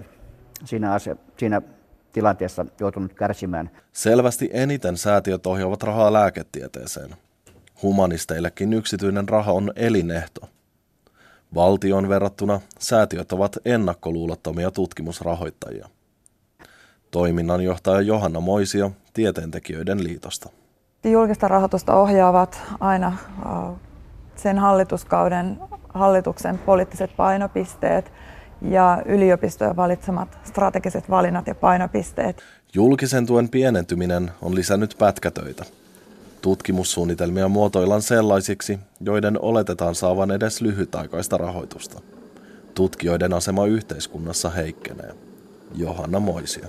siinä, 0.65 0.93
ase, 0.93 1.17
siinä 1.37 1.61
tilanteessa 2.11 2.65
joutunut 2.79 3.13
kärsimään. 3.13 3.69
Selvästi 3.93 4.49
eniten 4.53 4.97
säätiöt 4.97 5.47
ohjaavat 5.47 5.83
rahaa 5.83 6.13
lääketieteeseen. 6.13 7.09
Humanisteillekin 7.81 8.73
yksityinen 8.73 9.29
raha 9.29 9.51
on 9.51 9.71
elinehto. 9.75 10.49
Valtion 11.55 12.09
verrattuna 12.09 12.61
säätiöt 12.79 13.31
ovat 13.31 13.57
ennakkoluulottomia 13.65 14.71
tutkimusrahoittajia. 14.71 15.89
Toiminnanjohtaja 17.11 18.01
Johanna 18.01 18.39
Moisio 18.39 18.91
Tieteentekijöiden 19.13 20.03
liitosta. 20.03 20.49
Julkista 21.03 21.47
rahoitusta 21.47 21.95
ohjaavat 21.95 22.61
aina 22.79 23.17
sen 24.35 24.59
hallituskauden 24.59 25.59
hallituksen 25.93 26.57
poliittiset 26.57 27.15
painopisteet 27.17 28.11
ja 28.61 29.01
yliopistojen 29.05 29.75
valitsemat 29.75 30.37
strategiset 30.43 31.09
valinnat 31.09 31.47
ja 31.47 31.55
painopisteet. 31.55 32.43
Julkisen 32.73 33.25
tuen 33.25 33.49
pienentyminen 33.49 34.31
on 34.41 34.55
lisännyt 34.55 34.95
pätkätöitä. 34.99 35.65
Tutkimussuunnitelmia 36.41 37.47
muotoillaan 37.47 38.01
sellaisiksi, 38.01 38.79
joiden 39.01 39.41
oletetaan 39.41 39.95
saavan 39.95 40.31
edes 40.31 40.61
lyhytaikaista 40.61 41.37
rahoitusta. 41.37 42.01
Tutkijoiden 42.73 43.33
asema 43.33 43.65
yhteiskunnassa 43.65 44.49
heikkenee. 44.49 45.15
Johanna 45.75 46.19
Moisia. 46.19 46.67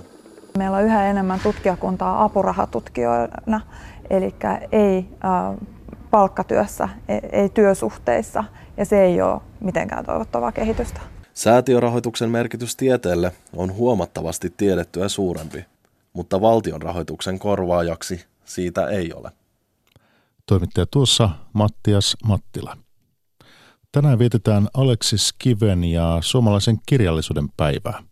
Meillä 0.57 0.77
on 0.77 0.83
yhä 0.83 1.09
enemmän 1.09 1.39
tutkijakuntaa 1.39 2.23
apurahatutkijoina, 2.23 3.61
eli 4.09 4.35
ei 4.71 5.05
palkkatyössä, 6.11 6.89
ei, 7.07 7.19
ei 7.31 7.49
työsuhteissa, 7.49 8.43
ja 8.77 8.85
se 8.85 9.03
ei 9.03 9.21
ole 9.21 9.41
mitenkään 9.59 10.05
toivottavaa 10.05 10.51
kehitystä. 10.51 10.99
Säätiörahoituksen 11.33 12.29
merkitys 12.29 12.75
tieteelle 12.75 13.31
on 13.55 13.73
huomattavasti 13.73 14.53
tiedettyä 14.57 15.09
suurempi, 15.09 15.65
mutta 16.13 16.41
valtion 16.41 16.81
rahoituksen 16.81 17.39
korvaajaksi 17.39 18.25
siitä 18.45 18.87
ei 18.87 19.13
ole. 19.13 19.31
Toimittaja 20.49 20.85
tuossa 20.85 21.29
Mattias 21.53 22.17
Mattila. 22.23 22.77
Tänään 23.91 24.19
vietetään 24.19 24.67
Aleksis 24.73 25.33
Kiven 25.39 25.83
ja 25.83 26.17
suomalaisen 26.21 26.77
kirjallisuuden 26.85 27.49
päivää. 27.57 28.03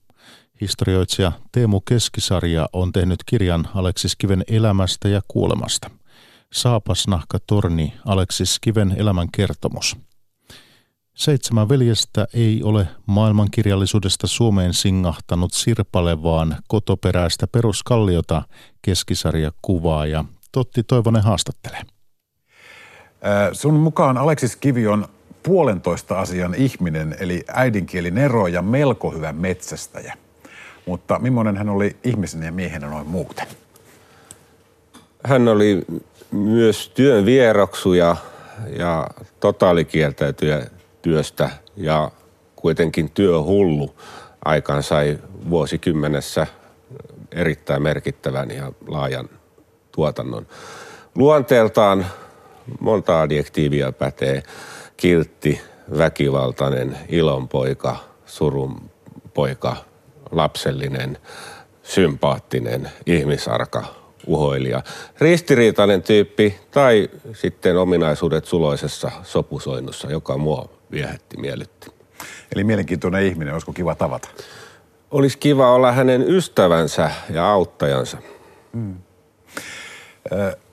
Historioitsija 0.61 1.31
Teemu 1.51 1.81
Keskisarja 1.81 2.69
on 2.73 2.91
tehnyt 2.91 3.23
kirjan 3.25 3.67
Aleksis 3.75 4.15
Kiven 4.15 4.43
elämästä 4.47 5.09
ja 5.09 5.21
kuolemasta. 5.27 5.89
Saapasnahka 6.53 7.37
Torni, 7.47 7.93
Aleksis 8.05 8.59
Kiven 8.61 8.95
elämän 8.97 9.27
kertomus. 9.31 9.97
Seitsemän 11.15 11.69
veljestä 11.69 12.27
ei 12.33 12.63
ole 12.63 12.87
maailmankirjallisuudesta 13.05 14.27
Suomeen 14.27 14.73
singahtanut 14.73 15.53
sirpalevaan 15.53 16.57
kotoperäistä 16.67 17.47
peruskalliota 17.47 18.41
keskisarja 18.81 19.51
kuvaa 19.61 20.05
ja 20.05 20.25
Totti 20.51 20.83
Toivonen 20.83 21.23
haastattelee. 21.23 21.96
Sun 23.53 23.73
mukaan 23.73 24.17
Aleksis 24.17 24.55
Kivi 24.55 24.87
on 24.87 25.07
puolentoista 25.43 26.19
asian 26.19 26.55
ihminen, 26.55 27.15
eli 27.19 27.43
äidinkieli 27.47 28.11
nero 28.11 28.47
ja 28.47 28.61
melko 28.61 29.11
hyvä 29.11 29.33
metsästäjä. 29.33 30.13
Mutta 30.85 31.19
millainen 31.19 31.57
hän 31.57 31.69
oli 31.69 31.95
ihmisenä 32.03 32.45
ja 32.45 32.51
miehenä 32.51 32.87
noin 32.87 33.07
muuten? 33.07 33.47
Hän 35.23 35.47
oli 35.47 35.85
myös 36.31 36.89
työn 36.89 37.25
vieroksu 37.25 37.93
ja, 37.93 38.15
ja 38.77 39.07
totaalikieltäytyjä 39.39 40.67
työstä 41.01 41.49
ja 41.77 42.11
kuitenkin 42.55 43.11
työhullu 43.11 43.95
aikaan 44.45 44.83
sai 44.83 45.19
vuosikymmenessä 45.49 46.47
erittäin 47.31 47.81
merkittävän 47.81 48.51
ja 48.51 48.71
laajan 48.87 49.29
tuotannon. 49.91 50.47
Luonteeltaan 51.15 52.05
monta 52.79 53.21
adjektiivia 53.21 53.91
pätee. 53.91 54.43
Kiltti, 54.97 55.61
väkivaltainen, 55.97 56.97
ilonpoika, 57.09 57.95
surunpoika, 58.25 59.75
lapsellinen, 60.31 61.17
sympaattinen, 61.83 62.91
ihmisarka, 63.05 63.83
uhoilija. 64.27 64.83
Ristiriitainen 65.19 66.03
tyyppi 66.03 66.59
tai 66.71 67.09
sitten 67.33 67.77
ominaisuudet 67.77 68.45
suloisessa 68.45 69.11
sopusoinnussa, 69.23 70.11
joka 70.11 70.37
mua 70.37 70.69
viehätti, 70.91 71.37
miellytti. 71.37 71.91
Eli 72.55 72.63
mielenkiintoinen 72.63 73.23
ihminen, 73.23 73.53
olisiko 73.53 73.73
kiva 73.73 73.95
tavata? 73.95 74.29
Olisi 75.11 75.37
kiva 75.37 75.71
olla 75.71 75.91
hänen 75.91 76.21
ystävänsä 76.27 77.11
ja 77.29 77.51
auttajansa. 77.51 78.17
Hmm. 78.73 78.95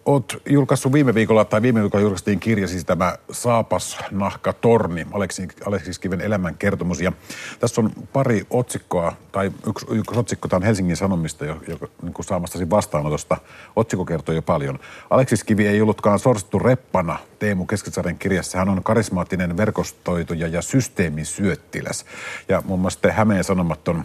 Olet 0.07 0.37
julkaissut 0.51 0.93
viime 0.93 1.15
viikolla, 1.15 1.45
tai 1.45 1.63
viime 1.63 1.83
viikolla 1.83 2.03
julkaistiin 2.03 2.41
kirja, 2.41 2.69
siis 2.69 2.85
tämä 2.85 3.17
Saapas 3.31 3.99
Nahka 4.11 4.53
Torni, 4.53 5.07
Aleksis, 5.13 5.49
Aleksis 5.67 5.99
Kiven 5.99 6.21
elämän 6.21 6.55
kertomus. 6.55 7.01
Ja 7.01 7.13
tässä 7.61 7.81
on 7.81 7.91
pari 8.13 8.47
otsikkoa, 8.51 9.13
tai 9.33 9.53
yksi, 9.67 9.87
yksi 9.91 10.19
otsikko, 10.19 10.49
tämä 10.49 10.59
on 10.59 10.63
Helsingin 10.63 10.97
Sanomista, 10.97 11.45
joka 11.45 11.89
niin 12.03 12.13
kuin 12.15 12.27
saamastasi 12.27 12.71
vastaanotosta. 12.71 13.37
Otsikko 13.77 14.05
kertoo 14.05 14.35
jo 14.35 14.43
paljon. 14.43 14.79
Aleksis 15.11 15.45
Kivi 15.45 15.67
ei 15.67 15.81
ollutkaan 15.81 16.19
sorsittu 16.19 16.59
reppana 16.59 17.19
Teemu 17.39 17.67
Keskisaaren 17.67 18.19
kirjassa. 18.19 18.59
Hän 18.59 18.69
on 18.69 18.83
karismaattinen 18.83 19.57
verkostoituja 19.57 20.49
ja 20.49 20.63
systeemisyöttiläs. 20.63 22.05
Ja 22.49 22.63
muun 22.67 22.81
muassa 22.81 23.13
Hämeen 23.13 23.45
Sanomat 23.45 23.89
on 23.89 24.05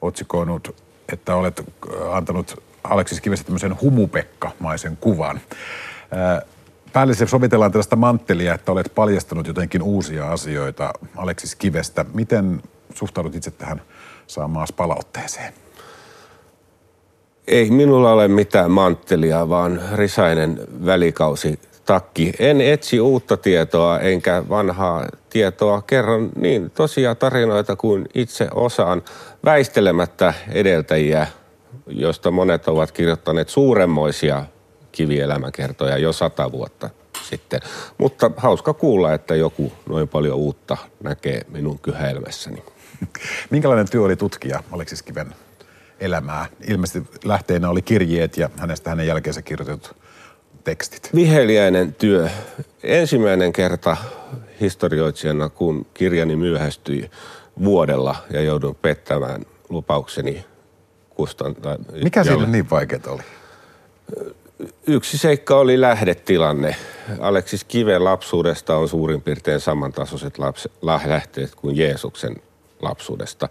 otsikoinut, 0.00 0.82
että 1.12 1.34
olet 1.34 1.62
antanut 2.12 2.62
Aleksis 2.84 3.20
Kivestä 3.20 3.44
tämmöisen 3.44 3.80
humupekka-maisen 3.80 4.96
kuvan. 5.00 5.40
Päällisesti 6.92 7.30
sovitellaan 7.30 7.72
tällaista 7.72 7.96
manttelia, 7.96 8.54
että 8.54 8.72
olet 8.72 8.92
paljastanut 8.94 9.46
jotenkin 9.46 9.82
uusia 9.82 10.32
asioita 10.32 10.92
Aleksis 11.16 11.54
Kivestä. 11.54 12.04
Miten 12.14 12.62
suhtaudut 12.94 13.34
itse 13.34 13.50
tähän 13.50 13.82
saamaan 14.26 14.68
palautteeseen? 14.76 15.54
Ei 17.46 17.70
minulla 17.70 18.12
ole 18.12 18.28
mitään 18.28 18.70
manttelia, 18.70 19.48
vaan 19.48 19.80
risainen 19.94 20.60
välikausi 20.86 21.60
takki. 21.84 22.32
En 22.38 22.60
etsi 22.60 23.00
uutta 23.00 23.36
tietoa 23.36 24.00
enkä 24.00 24.44
vanhaa 24.48 25.06
tietoa. 25.30 25.82
Kerron 25.82 26.30
niin 26.36 26.70
tosia 26.70 27.14
tarinoita 27.14 27.76
kuin 27.76 28.06
itse 28.14 28.48
osaan 28.54 29.02
väistelemättä 29.44 30.34
edeltäjiä 30.52 31.26
josta 31.86 32.30
monet 32.30 32.68
ovat 32.68 32.92
kirjoittaneet 32.92 33.48
suuremmoisia 33.48 34.44
kivielämäkertoja 34.92 35.98
jo 35.98 36.12
sata 36.12 36.52
vuotta 36.52 36.90
sitten. 37.22 37.60
Mutta 37.98 38.30
hauska 38.36 38.74
kuulla, 38.74 39.14
että 39.14 39.34
joku 39.34 39.72
noin 39.88 40.08
paljon 40.08 40.36
uutta 40.36 40.76
näkee 41.02 41.42
minun 41.48 41.78
kyhäelmässäni. 41.78 42.62
Minkälainen 43.50 43.90
työ 43.90 44.02
oli 44.02 44.16
tutkia 44.16 44.62
Aleksis 44.72 45.02
Kiven 45.02 45.34
elämää? 46.00 46.46
Ilmeisesti 46.68 47.10
lähteenä 47.24 47.70
oli 47.70 47.82
kirjeet 47.82 48.36
ja 48.36 48.50
hänestä 48.56 48.90
hänen 48.90 49.06
jälkeensä 49.06 49.42
kirjoitetut 49.42 49.96
tekstit. 50.64 51.10
Viheliäinen 51.14 51.94
työ. 51.94 52.28
Ensimmäinen 52.82 53.52
kerta 53.52 53.96
historioitsijana, 54.60 55.48
kun 55.48 55.86
kirjani 55.94 56.36
myöhästyi 56.36 57.10
vuodella 57.64 58.16
ja 58.30 58.40
joudun 58.40 58.74
pettämään 58.74 59.42
lupaukseni 59.68 60.44
kustantaa. 61.14 61.76
Mikä 62.02 62.24
siinä 62.24 62.46
niin 62.46 62.70
vaikeaa 62.70 63.00
oli? 63.06 63.22
Yksi 64.86 65.18
seikka 65.18 65.56
oli 65.56 65.80
lähdetilanne. 65.80 66.76
Aleksis 67.20 67.64
Kiven 67.64 68.04
lapsuudesta 68.04 68.76
on 68.76 68.88
suurin 68.88 69.22
piirtein 69.22 69.60
samantasoiset 69.60 70.38
lapse, 70.38 70.70
lähteet 70.82 71.54
kuin 71.54 71.76
Jeesuksen 71.76 72.36
lapsuudesta. 72.82 73.48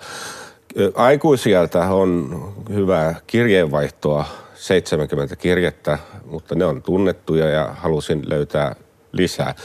Aikuisieltä 0.96 1.80
on 1.80 2.54
hyvää 2.74 3.16
kirjeenvaihtoa, 3.28 4.26
70 4.56 5.36
kirjettä, 5.36 5.98
mutta 6.26 6.56
ne 6.56 6.66
on 6.66 6.82
tunnettuja 6.82 7.50
ja 7.50 7.74
halusin 7.78 8.30
löytää 8.30 8.76
lisää. 9.12 9.56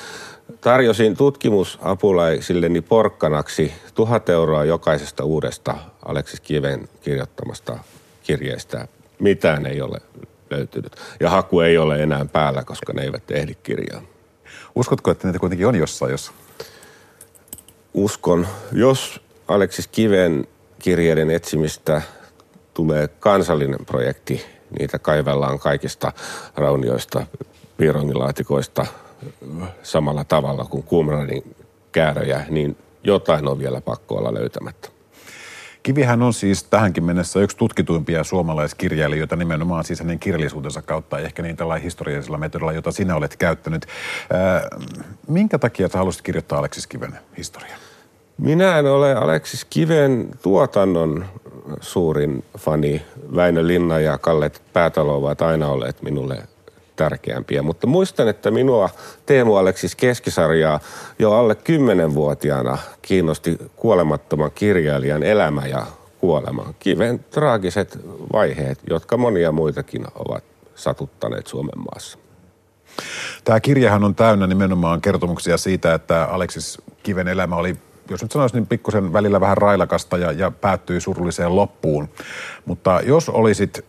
Tarjosin 0.60 1.16
tutkimusapulaisilleni 1.16 2.80
porkkanaksi 2.80 3.72
tuhat 3.94 4.28
euroa 4.28 4.64
jokaisesta 4.64 5.24
uudesta 5.24 5.74
Aleksis 6.04 6.40
Kiven 6.40 6.88
kirjoittamasta 7.00 7.78
kirjeestä. 8.22 8.88
Mitään 9.18 9.66
ei 9.66 9.80
ole 9.80 9.98
löytynyt. 10.50 10.96
Ja 11.20 11.30
haku 11.30 11.60
ei 11.60 11.78
ole 11.78 12.02
enää 12.02 12.24
päällä, 12.32 12.64
koska 12.64 12.92
ne 12.92 13.02
eivät 13.02 13.30
ehdi 13.30 13.54
kirjaa. 13.54 14.02
Uskotko, 14.74 15.10
että 15.10 15.28
niitä 15.28 15.38
kuitenkin 15.38 15.66
on 15.66 15.76
jossain, 15.76 16.10
jos? 16.10 16.32
Uskon. 17.94 18.46
Jos 18.72 19.20
Aleksis 19.48 19.86
Kiven 19.86 20.46
kirjeiden 20.78 21.30
etsimistä 21.30 22.02
tulee 22.74 23.08
kansallinen 23.08 23.86
projekti, 23.86 24.44
niitä 24.78 24.98
kaivellaan 24.98 25.58
kaikista 25.58 26.12
raunioista, 26.56 27.26
piirongilaatikoista 27.76 28.86
samalla 29.82 30.24
tavalla 30.24 30.64
kuin 30.64 30.84
Qumranin 30.90 31.56
kääröjä, 31.92 32.46
niin 32.48 32.76
jotain 33.04 33.48
on 33.48 33.58
vielä 33.58 33.80
pakko 33.80 34.14
olla 34.14 34.34
löytämättä. 34.34 34.88
Kivihän 35.82 36.22
on 36.22 36.32
siis 36.32 36.62
tähänkin 36.64 37.04
mennessä 37.04 37.40
yksi 37.40 37.56
tutkituimpia 37.56 38.24
suomalaiskirjailijoita 38.24 39.36
nimenomaan 39.36 39.84
siis 39.84 40.00
hänen 40.00 40.18
kirjallisuutensa 40.18 40.82
kautta, 40.82 41.18
ehkä 41.18 41.42
niin 41.42 41.56
tällä 41.56 41.76
historiallisella 41.76 42.38
metodilla, 42.38 42.72
jota 42.72 42.92
sinä 42.92 43.16
olet 43.16 43.36
käyttänyt. 43.36 43.86
Ää, 44.32 44.68
minkä 45.28 45.58
takia 45.58 45.88
sä 45.88 45.98
haluaisit 45.98 46.22
kirjoittaa 46.22 46.58
Aleksis 46.58 46.86
Kiven 46.86 47.18
historiaa? 47.36 47.78
Minä 48.38 48.78
en 48.78 48.86
ole 48.86 49.14
Aleksis 49.14 49.64
Kiven 49.64 50.28
tuotannon 50.42 51.24
suurin 51.80 52.44
fani. 52.58 53.02
Väinö 53.36 53.66
Linna 53.66 54.00
ja 54.00 54.18
Kalle 54.18 54.50
Päätalo 54.72 55.16
ovat 55.16 55.42
aina 55.42 55.68
olleet 55.68 56.02
minulle 56.02 56.42
tärkeämpiä. 56.98 57.62
Mutta 57.62 57.86
muistan, 57.86 58.28
että 58.28 58.50
minua 58.50 58.90
Teemu 59.26 59.56
Aleksis 59.56 59.96
keskisarjaa 59.96 60.80
jo 61.18 61.32
alle 61.32 61.54
kymmenenvuotiaana 61.54 62.78
kiinnosti 63.02 63.58
kuolemattoman 63.76 64.50
kirjailijan 64.54 65.22
elämä 65.22 65.66
ja 65.66 65.86
kuolema. 66.18 66.74
Kiven 66.78 67.24
traagiset 67.30 67.98
vaiheet, 68.32 68.78
jotka 68.90 69.16
monia 69.16 69.52
muitakin 69.52 70.04
ovat 70.14 70.44
satuttaneet 70.74 71.46
Suomen 71.46 71.78
maassa. 71.78 72.18
Tämä 73.44 73.60
kirjahan 73.60 74.04
on 74.04 74.14
täynnä 74.14 74.46
nimenomaan 74.46 75.00
kertomuksia 75.00 75.56
siitä, 75.56 75.94
että 75.94 76.24
Aleksis 76.24 76.78
Kiven 77.02 77.28
elämä 77.28 77.56
oli 77.56 77.76
jos 78.10 78.22
nyt 78.22 78.32
sanoisin, 78.32 78.56
niin 78.56 78.66
pikkusen 78.66 79.12
välillä 79.12 79.40
vähän 79.40 79.56
railakasta 79.56 80.18
ja, 80.18 80.32
ja 80.32 80.50
päättyi 80.50 81.00
surulliseen 81.00 81.56
loppuun. 81.56 82.08
Mutta 82.64 83.00
jos 83.04 83.28
olisit 83.28 83.84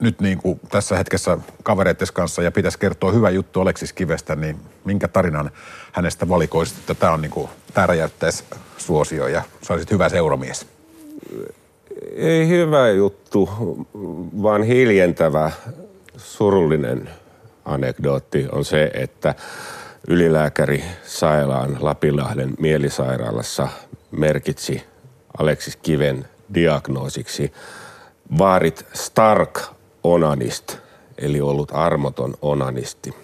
nyt 0.00 0.20
niin 0.20 0.38
kuin 0.38 0.60
tässä 0.70 0.96
hetkessä 0.96 1.38
kavereiden 1.62 2.08
kanssa 2.12 2.42
ja 2.42 2.52
pitäisi 2.52 2.78
kertoa 2.78 3.12
hyvä 3.12 3.30
juttu 3.30 3.60
Aleksis 3.60 3.92
Kivestä, 3.92 4.36
niin 4.36 4.60
minkä 4.84 5.08
tarinan 5.08 5.50
hänestä 5.92 6.28
valikoisit, 6.28 6.78
että 6.78 6.94
tämä 6.94 7.12
on 7.12 7.22
niin 7.22 7.30
kuin, 7.30 7.48
tämä 7.74 7.86
räjäyttäisi 7.86 8.44
suosio 8.78 9.26
ja 9.26 9.42
sä 9.62 9.72
olisit 9.72 9.90
hyvä 9.90 10.08
seuramies? 10.08 10.66
Ei 12.16 12.48
hyvä 12.48 12.90
juttu, 12.90 13.48
vaan 14.42 14.62
hiljentävä, 14.62 15.50
surullinen 16.16 17.10
anekdootti 17.64 18.46
on 18.52 18.64
se, 18.64 18.90
että 18.94 19.34
ylilääkäri 20.08 20.84
Sailaan 21.04 21.76
Lapinlahden 21.80 22.54
mielisairaalassa 22.58 23.68
merkitsi 24.10 24.82
Aleksis 25.38 25.76
Kiven 25.76 26.24
diagnoosiksi 26.54 27.52
vaarit 28.38 28.86
Stark 28.92 29.60
onanist, 30.04 30.76
eli 31.18 31.40
ollut 31.40 31.70
armoton 31.74 32.34
onanisti. 32.42 33.14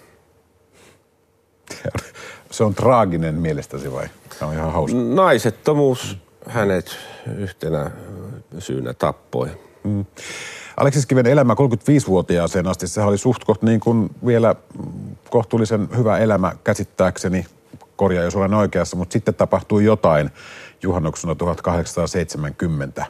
Se 2.51 2.63
on 2.63 2.75
traaginen 2.75 3.35
mielestäsi 3.35 3.91
vai? 3.91 4.09
Se 4.39 4.45
on 4.45 4.53
ihan 4.53 4.73
hauska. 4.73 4.97
Naisettomuus 4.97 6.17
hänet 6.47 6.97
yhtenä 7.37 7.91
syynä 8.59 8.93
tappoi. 8.93 9.49
Mm. 9.83 10.05
Aleksis 10.77 11.05
Kiven 11.05 11.25
elämä 11.25 11.53
35-vuotiaaseen 11.53 12.67
asti, 12.67 12.87
sehän 12.87 13.09
oli 13.09 13.17
suht 13.17 13.43
koht 13.43 13.61
niin 13.61 13.79
kuin 13.79 14.09
vielä 14.25 14.55
kohtuullisen 15.29 15.89
hyvä 15.97 16.17
elämä 16.17 16.55
käsittääkseni, 16.63 17.45
korjaa 17.95 18.23
jos 18.23 18.35
olen 18.35 18.53
oikeassa, 18.53 18.97
mutta 18.97 19.13
sitten 19.13 19.35
tapahtui 19.35 19.83
jotain 19.83 20.29
juhannuksena 20.83 21.35
1870 21.35 23.05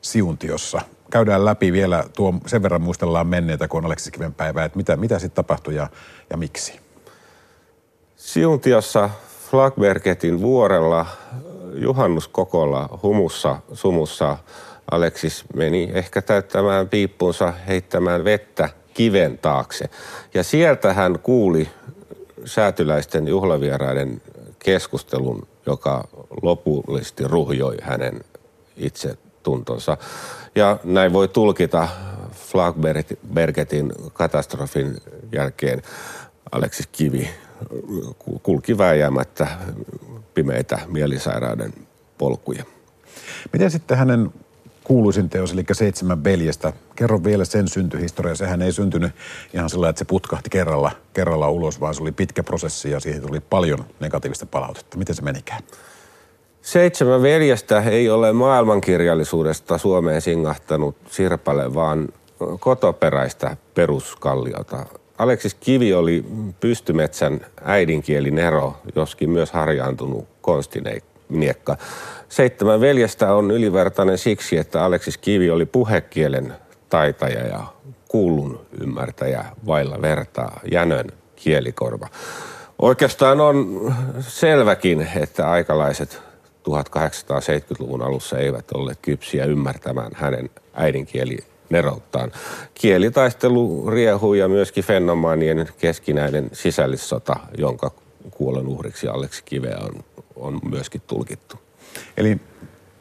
Siuntiossa. 0.00 0.80
Käydään 1.12 1.44
läpi 1.44 1.72
vielä, 1.72 2.04
tuo, 2.16 2.34
sen 2.46 2.62
verran 2.62 2.82
muistellaan 2.82 3.26
menneitä, 3.26 3.68
kun 3.68 3.78
on 3.78 3.84
Aleksis 3.86 4.12
Kiven 4.12 4.34
päivää, 4.34 4.64
että 4.64 4.76
mitä, 4.76 4.96
mitä 4.96 5.18
sitten 5.18 5.44
tapahtui 5.44 5.74
ja, 5.74 5.88
ja 6.30 6.36
miksi? 6.36 6.80
Siuntiossa 8.16 9.10
Flagbergetin 9.50 10.40
vuorella 10.40 11.06
juhannuskokolla 11.74 12.98
humussa, 13.02 13.56
sumussa 13.72 14.38
Aleksis 14.90 15.44
meni 15.54 15.90
ehkä 15.94 16.22
täyttämään 16.22 16.88
piippunsa 16.88 17.52
heittämään 17.68 18.24
vettä 18.24 18.68
kiven 18.94 19.38
taakse. 19.38 19.90
Ja 20.34 20.42
sieltä 20.42 20.92
hän 20.92 21.18
kuuli 21.18 21.68
säätyläisten 22.44 23.28
juhlavieraiden 23.28 24.22
keskustelun, 24.58 25.46
joka 25.66 26.08
lopullisesti 26.42 27.24
ruhjoi 27.24 27.76
hänen 27.82 28.20
itse 28.76 29.16
tuntonsa. 29.42 29.96
Ja 30.54 30.78
näin 30.84 31.12
voi 31.12 31.28
tulkita 31.28 31.88
Flagbergetin 32.32 33.92
katastrofin 34.12 34.96
jälkeen 35.32 35.82
Aleksis 36.52 36.86
Kivi 36.86 37.30
kulki 38.42 38.78
vääjäämättä 38.78 39.46
pimeitä 40.34 40.78
mielisairauden 40.86 41.72
polkuja. 42.18 42.64
Miten 43.52 43.70
sitten 43.70 43.98
hänen 43.98 44.32
kuuluisin 44.84 45.28
teos, 45.28 45.52
eli 45.52 45.64
Seitsemän 45.72 46.24
veljestä. 46.24 46.72
Kerro 46.96 47.24
vielä 47.24 47.44
sen 47.44 47.68
syntyhistoria. 47.68 48.34
Sehän 48.34 48.62
ei 48.62 48.72
syntynyt 48.72 49.12
ihan 49.54 49.70
sillä 49.70 49.88
että 49.88 49.98
se 49.98 50.04
putkahti 50.04 50.50
kerralla, 50.50 50.90
kerralla 51.14 51.50
ulos, 51.50 51.80
vaan 51.80 51.94
se 51.94 52.02
oli 52.02 52.12
pitkä 52.12 52.42
prosessi 52.42 52.90
ja 52.90 53.00
siihen 53.00 53.22
tuli 53.22 53.40
paljon 53.40 53.84
negatiivista 54.00 54.46
palautetta. 54.46 54.98
Miten 54.98 55.14
se 55.14 55.22
menikään? 55.22 55.62
Seitsemän 56.62 57.22
veljestä 57.22 57.80
ei 57.80 58.10
ole 58.10 58.32
maailmankirjallisuudesta 58.32 59.78
Suomeen 59.78 60.22
singahtanut 60.22 60.96
sirpale, 61.10 61.74
vaan 61.74 62.08
kotoperäistä 62.60 63.56
peruskalliota. 63.74 64.86
Aleksis 65.18 65.54
Kivi 65.54 65.94
oli 65.94 66.24
pystymetsän 66.60 67.40
äidinkieli 67.64 68.30
Nero, 68.30 68.74
joskin 68.96 69.30
myös 69.30 69.52
harjaantunut 69.52 70.28
konstiniekka. 70.40 71.76
Seitsemän 72.28 72.80
veljestä 72.80 73.34
on 73.34 73.50
ylivertainen 73.50 74.18
siksi, 74.18 74.56
että 74.56 74.84
Aleksis 74.84 75.18
Kivi 75.18 75.50
oli 75.50 75.66
puhekielen 75.66 76.54
taitaja 76.88 77.46
ja 77.46 77.60
kuulun 78.08 78.66
ymmärtäjä 78.80 79.44
vailla 79.66 80.02
vertaa, 80.02 80.60
jänön 80.72 81.06
kielikorva. 81.36 82.08
Oikeastaan 82.78 83.40
on 83.40 83.94
selväkin, 84.20 85.08
että 85.16 85.50
aikalaiset 85.50 86.31
1870-luvun 86.68 88.02
alussa 88.02 88.38
eivät 88.38 88.72
olleet 88.74 88.98
kypsiä 89.02 89.44
ymmärtämään 89.44 90.10
hänen 90.14 90.50
äidinkieli 90.74 91.38
nerouttaan. 91.70 92.32
Kielitaistelu 92.74 93.90
riehuu 93.90 94.34
ja 94.34 94.48
myöskin 94.48 94.84
fenomaanien 94.84 95.68
keskinäinen 95.78 96.50
sisällissota, 96.52 97.36
jonka 97.58 97.90
kuolen 98.30 98.66
uhriksi 98.66 99.08
Aleksi 99.08 99.42
Kiveä 99.44 99.78
on, 99.82 100.04
on 100.36 100.60
myöskin 100.70 101.02
tulkittu. 101.06 101.56
Eli 102.16 102.40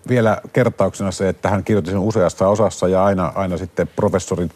vielä 0.09 0.41
kertauksena 0.53 1.11
se, 1.11 1.29
että 1.29 1.49
hän 1.49 1.63
kirjoitti 1.63 1.91
sen 1.91 1.99
useassa 1.99 2.47
osassa 2.47 2.87
ja 2.87 3.05
aina, 3.05 3.31
aina 3.35 3.57
sitten 3.57 3.87
professorit 3.95 4.51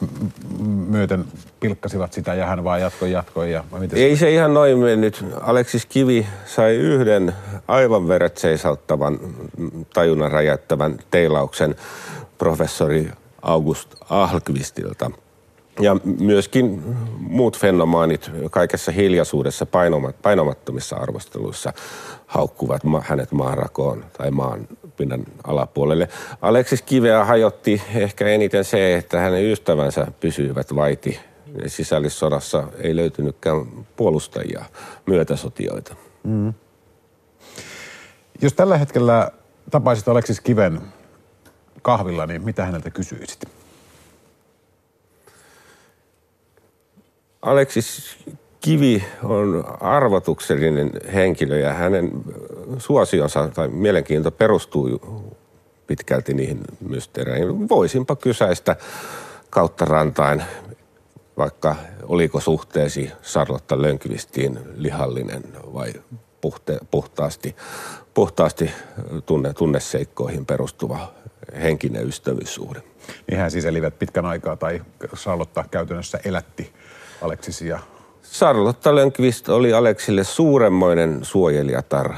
myöten 0.88 1.26
pilkkasivat 1.60 2.14
sitä 2.14 2.34
ja 2.34 2.46
hän 2.46 2.64
vaan 2.64 2.82
jatkoi 2.82 3.12
jatkoi. 3.12 3.52
Ja, 3.52 3.64
Ei 3.94 4.18
se 4.18 4.32
ihan 4.32 4.54
noin 4.54 4.80
mennyt. 4.80 5.26
Aleksis 5.42 5.86
Kivi 5.86 6.28
sai 6.46 6.76
yhden 6.76 7.34
aivan 7.68 8.08
veret 8.08 8.38
seisauttavan, 8.38 9.20
tajunnan 9.94 10.32
räjäyttävän 10.32 11.00
teilauksen 11.12 11.76
professori 12.38 13.12
August 13.42 13.96
Ahlqvistilta. 14.10 15.12
Ja 15.80 15.98
myöskin 16.20 16.84
muut 17.18 17.58
fenomaanit 17.58 18.32
kaikessa 18.52 18.92
hiljaisuudessa 18.92 19.66
painomattomissa 20.22 20.96
arvosteluissa 20.96 21.74
haukkuvat 22.26 22.82
hänet 23.02 23.32
maanrakoon 23.32 24.06
tai 24.18 24.32
maan 24.32 24.68
pinnan 24.98 25.24
alapuolelle. 25.44 26.10
Aleksis 26.42 26.82
Kiveä 26.82 27.26
hajotti 27.26 27.82
ehkä 27.96 28.28
eniten 28.28 28.64
se, 28.64 28.96
että 28.96 29.20
hänen 29.20 29.52
ystävänsä 29.52 30.08
pysyivät 30.20 30.76
vaiti. 30.76 31.20
Sisällissodassa 31.68 32.68
ei 32.82 32.96
löytynytkään 32.96 33.66
puolustajia, 33.96 34.66
myötäsotioita. 35.06 35.96
Mm. 36.24 36.54
Jos 38.42 38.54
tällä 38.54 38.78
hetkellä 38.78 39.32
tapaisit 39.72 40.08
Aleksis 40.08 40.42
Kiven 40.42 40.82
kahvilla, 41.82 42.26
niin 42.26 42.42
mitä 42.42 42.66
häneltä 42.66 42.90
kysyisit? 42.90 43.46
Aleksis 47.42 48.18
Kivi 48.62 49.04
on 49.24 49.64
arvotuksellinen 49.80 50.92
henkilö 51.14 51.60
ja 51.60 51.74
hänen 51.74 52.12
suosionsa 52.78 53.48
tai 53.48 53.68
mielenkiinto 53.68 54.32
perustuu 54.32 55.00
pitkälti 55.88 56.34
niihin 56.34 56.62
mysteereihin. 56.80 57.70
Voisinpa 57.70 58.16
kysäistä 58.16 58.76
kautta 59.50 59.86
rantain, 59.86 60.44
vaikka 61.38 61.76
oliko 62.04 62.40
suhteesi 62.40 63.12
Sarlotta 63.22 63.82
Lönkvistiin 63.82 64.60
lihallinen 64.76 65.44
vai 65.74 65.94
puhte, 66.42 66.80
puhtaasti, 66.92 67.56
puhtaasti 68.14 68.72
tunne, 69.26 69.54
tunneseikkoihin 69.54 70.46
perustuva 70.46 71.14
henkinen 71.62 72.08
ystävyyssuhde. 72.08 72.84
Niin 73.28 73.40
hän 73.40 73.52
siis 73.52 73.66
elivät 73.66 74.00
pitkän 74.00 74.26
aikaa 74.26 74.56
tai 74.56 74.82
Charlotta 75.16 75.66
käytännössä 75.72 76.20
elätti 76.26 76.74
Aleksisia 77.22 77.80
Charlotta 78.32 78.96
Lönkvist 78.96 79.50
oli 79.50 79.74
Aleksille 79.74 80.24
suuremmoinen 80.24 81.20
suojelijatar. 81.22 82.14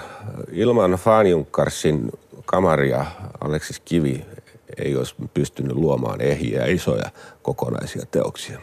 Ilman 0.51 0.91
Fanjunkarsin 0.91 2.11
kamaria 2.45 3.05
Aleksis 3.41 3.79
Kivi 3.79 4.25
ei 4.77 4.95
olisi 4.95 5.15
pystynyt 5.33 5.75
luomaan 5.75 6.21
ehjiä 6.21 6.65
isoja 6.65 7.09
kokonaisia 7.41 8.05
teoksia. 8.11 8.59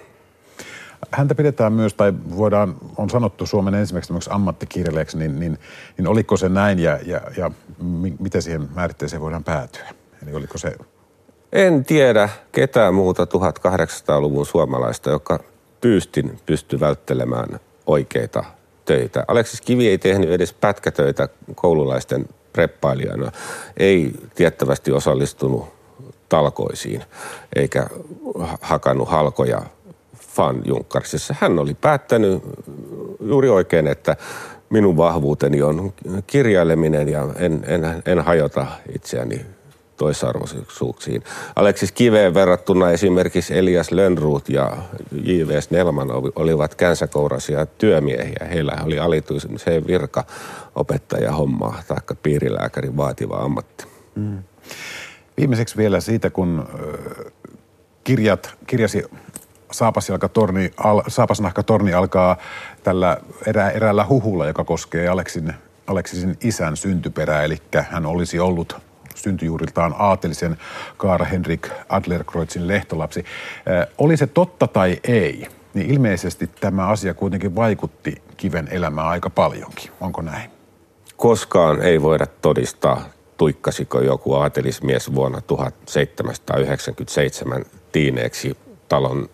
Häntä 1.10 1.34
pidetään 1.34 1.72
myös, 1.72 1.94
tai 1.94 2.12
voidaan, 2.36 2.76
on 2.96 3.10
sanottu 3.10 3.46
Suomen 3.46 3.74
ensimmäiseksi 3.74 4.30
ammattikirjailijaksi, 4.30 5.18
niin, 5.18 5.40
niin, 5.40 5.58
niin 5.98 6.08
oliko 6.08 6.36
se 6.36 6.48
näin 6.48 6.78
ja, 6.78 6.98
ja, 7.06 7.20
ja 7.36 7.50
miten 8.18 8.42
siihen 8.42 8.68
määritteeseen 8.74 9.22
voidaan 9.22 9.44
päätyä? 9.44 9.88
Eli 10.22 10.34
oliko 10.34 10.58
se... 10.58 10.76
En 11.52 11.84
tiedä 11.84 12.28
ketään 12.52 12.94
muuta 12.94 13.24
1800-luvun 13.24 14.46
suomalaista, 14.46 15.10
joka 15.10 15.40
tyystin 15.84 16.38
pystyi 16.46 16.80
välttelemään 16.80 17.60
oikeita 17.86 18.44
töitä. 18.84 19.24
Aleksis 19.28 19.60
Kivi 19.60 19.88
ei 19.88 19.98
tehnyt 19.98 20.30
edes 20.30 20.52
pätkätöitä 20.52 21.28
koululaisten 21.54 22.28
preppailijana. 22.52 23.32
Ei 23.76 24.12
tiettävästi 24.34 24.92
osallistunut 24.92 25.64
talkoisiin 26.28 27.02
eikä 27.56 27.86
hakannut 28.60 29.08
halkoja 29.08 29.62
fanjunkkarisessa. 30.16 31.34
Hän 31.40 31.58
oli 31.58 31.74
päättänyt 31.74 32.42
juuri 33.20 33.48
oikein, 33.48 33.86
että 33.86 34.16
minun 34.70 34.96
vahvuuteni 34.96 35.62
on 35.62 35.92
kirjaileminen 36.26 37.08
ja 37.08 37.28
en, 37.36 37.64
en, 37.66 38.02
en 38.06 38.20
hajota 38.20 38.66
itseäni 38.94 39.46
toisarvoisuuksiin. 39.96 41.24
Aleksis 41.56 41.92
Kiveen 41.92 42.34
verrattuna 42.34 42.90
esimerkiksi 42.90 43.58
Elias 43.58 43.90
Lönnruut 43.90 44.48
ja 44.48 44.76
J.V. 45.12 45.60
Snellman 45.60 46.08
olivat 46.36 46.74
känsäkourasia 46.74 47.66
työmiehiä. 47.66 48.46
Heillä 48.50 48.72
oli 48.84 48.98
alituisen 48.98 49.58
se 49.58 49.82
virka 49.86 50.24
opettaja 50.74 51.32
hommaa 51.32 51.82
tai 51.88 52.16
piirilääkärin 52.22 52.96
vaativa 52.96 53.36
ammatti. 53.36 53.86
Mm. 54.14 54.42
Viimeiseksi 55.36 55.76
vielä 55.76 56.00
siitä, 56.00 56.30
kun 56.30 56.68
kirjat, 58.04 58.54
kirjasi 58.66 59.04
Saapasnahka-torni, 59.72 60.70
al, 60.76 61.02
Saapasnahka-torni 61.08 61.94
alkaa 61.94 62.36
tällä 62.82 63.16
erä, 63.46 63.70
eräällä 63.70 64.06
huhulla, 64.08 64.46
joka 64.46 64.64
koskee 64.64 65.08
Aleksin, 65.08 65.54
Aleksisin 65.86 66.36
isän 66.40 66.76
syntyperää, 66.76 67.42
eli 67.42 67.58
hän 67.90 68.06
olisi 68.06 68.40
ollut 68.40 68.76
syntyjuuriltaan 69.24 69.94
aatelisen 69.98 70.56
Kaara 70.96 71.24
Henrik 71.24 71.68
Adlerkreuzin 71.88 72.68
lehtolapsi. 72.68 73.24
Oli 73.98 74.16
se 74.16 74.26
totta 74.26 74.66
tai 74.66 75.00
ei, 75.04 75.46
niin 75.74 75.90
ilmeisesti 75.90 76.50
tämä 76.60 76.86
asia 76.86 77.14
kuitenkin 77.14 77.56
vaikutti 77.56 78.22
Kiven 78.36 78.68
elämään 78.70 79.08
aika 79.08 79.30
paljonkin. 79.30 79.90
Onko 80.00 80.22
näin? 80.22 80.50
Koskaan 81.16 81.82
ei 81.82 82.02
voida 82.02 82.26
todistaa, 82.26 83.02
tuikkasiko 83.36 84.00
joku 84.00 84.34
aatelismies 84.34 85.14
vuonna 85.14 85.40
1797 85.40 87.64
tiineeksi 87.92 88.56
talon 88.88 89.28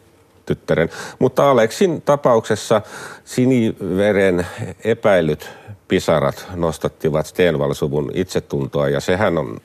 tyttären. 0.46 0.88
Mutta 1.18 1.50
Aleksin 1.50 2.02
tapauksessa 2.02 2.82
siniveren 3.24 4.46
epäilyt 4.84 5.50
pisarat 5.88 6.46
nostattivat 6.54 7.26
Stenvalsuvun 7.26 8.10
itsetuntoa 8.14 8.88
ja 8.88 9.00
sehän 9.00 9.38
on 9.38 9.60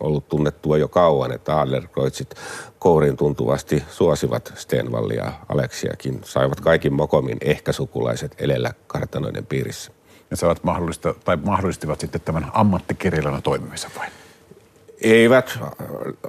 ollut 0.00 0.28
tunnettua 0.28 0.78
jo 0.78 0.88
kauan, 0.88 1.32
että 1.32 1.60
Adlerkreuzit 1.60 2.34
kourin 2.78 3.16
tuntuvasti 3.16 3.84
suosivat 3.90 4.52
Stenvallia 4.56 5.24
ja 5.24 5.32
Aleksiakin. 5.48 6.20
Saivat 6.24 6.60
kaikin 6.60 6.92
mokomin 6.92 7.38
ehkä 7.40 7.72
sukulaiset 7.72 8.34
elellä 8.38 8.70
kartanoiden 8.86 9.46
piirissä. 9.46 9.92
Ja 10.30 10.36
saavat 10.36 10.64
mahdollista, 10.64 11.14
tai 11.24 11.36
mahdollistivat 11.36 12.00
sitten 12.00 12.20
tämän 12.20 12.50
ammattikirjailijana 12.52 13.40
toimimisen 13.40 13.90
vai? 13.98 14.06
Eivät 15.00 15.58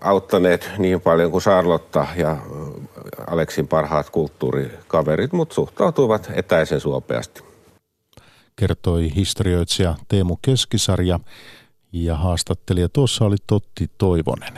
auttaneet 0.01 0.71
niin 0.77 1.01
paljon 1.01 1.31
kuin 1.31 1.41
Charlotta 1.41 2.07
ja 2.15 2.37
Aleksin 3.27 3.67
parhaat 3.67 4.09
kulttuurikaverit, 4.09 5.33
mutta 5.33 5.55
suhtautuivat 5.55 6.31
etäisen 6.33 6.79
suopeasti. 6.79 7.43
Kertoi 8.55 9.15
historioitsija 9.15 9.95
Teemu 10.07 10.37
Keskisarja 10.41 11.19
ja 12.03 12.15
haastattelija 12.15 12.89
tuossa 12.89 13.25
oli 13.25 13.35
Totti 13.47 13.91
Toivonen. 13.97 14.53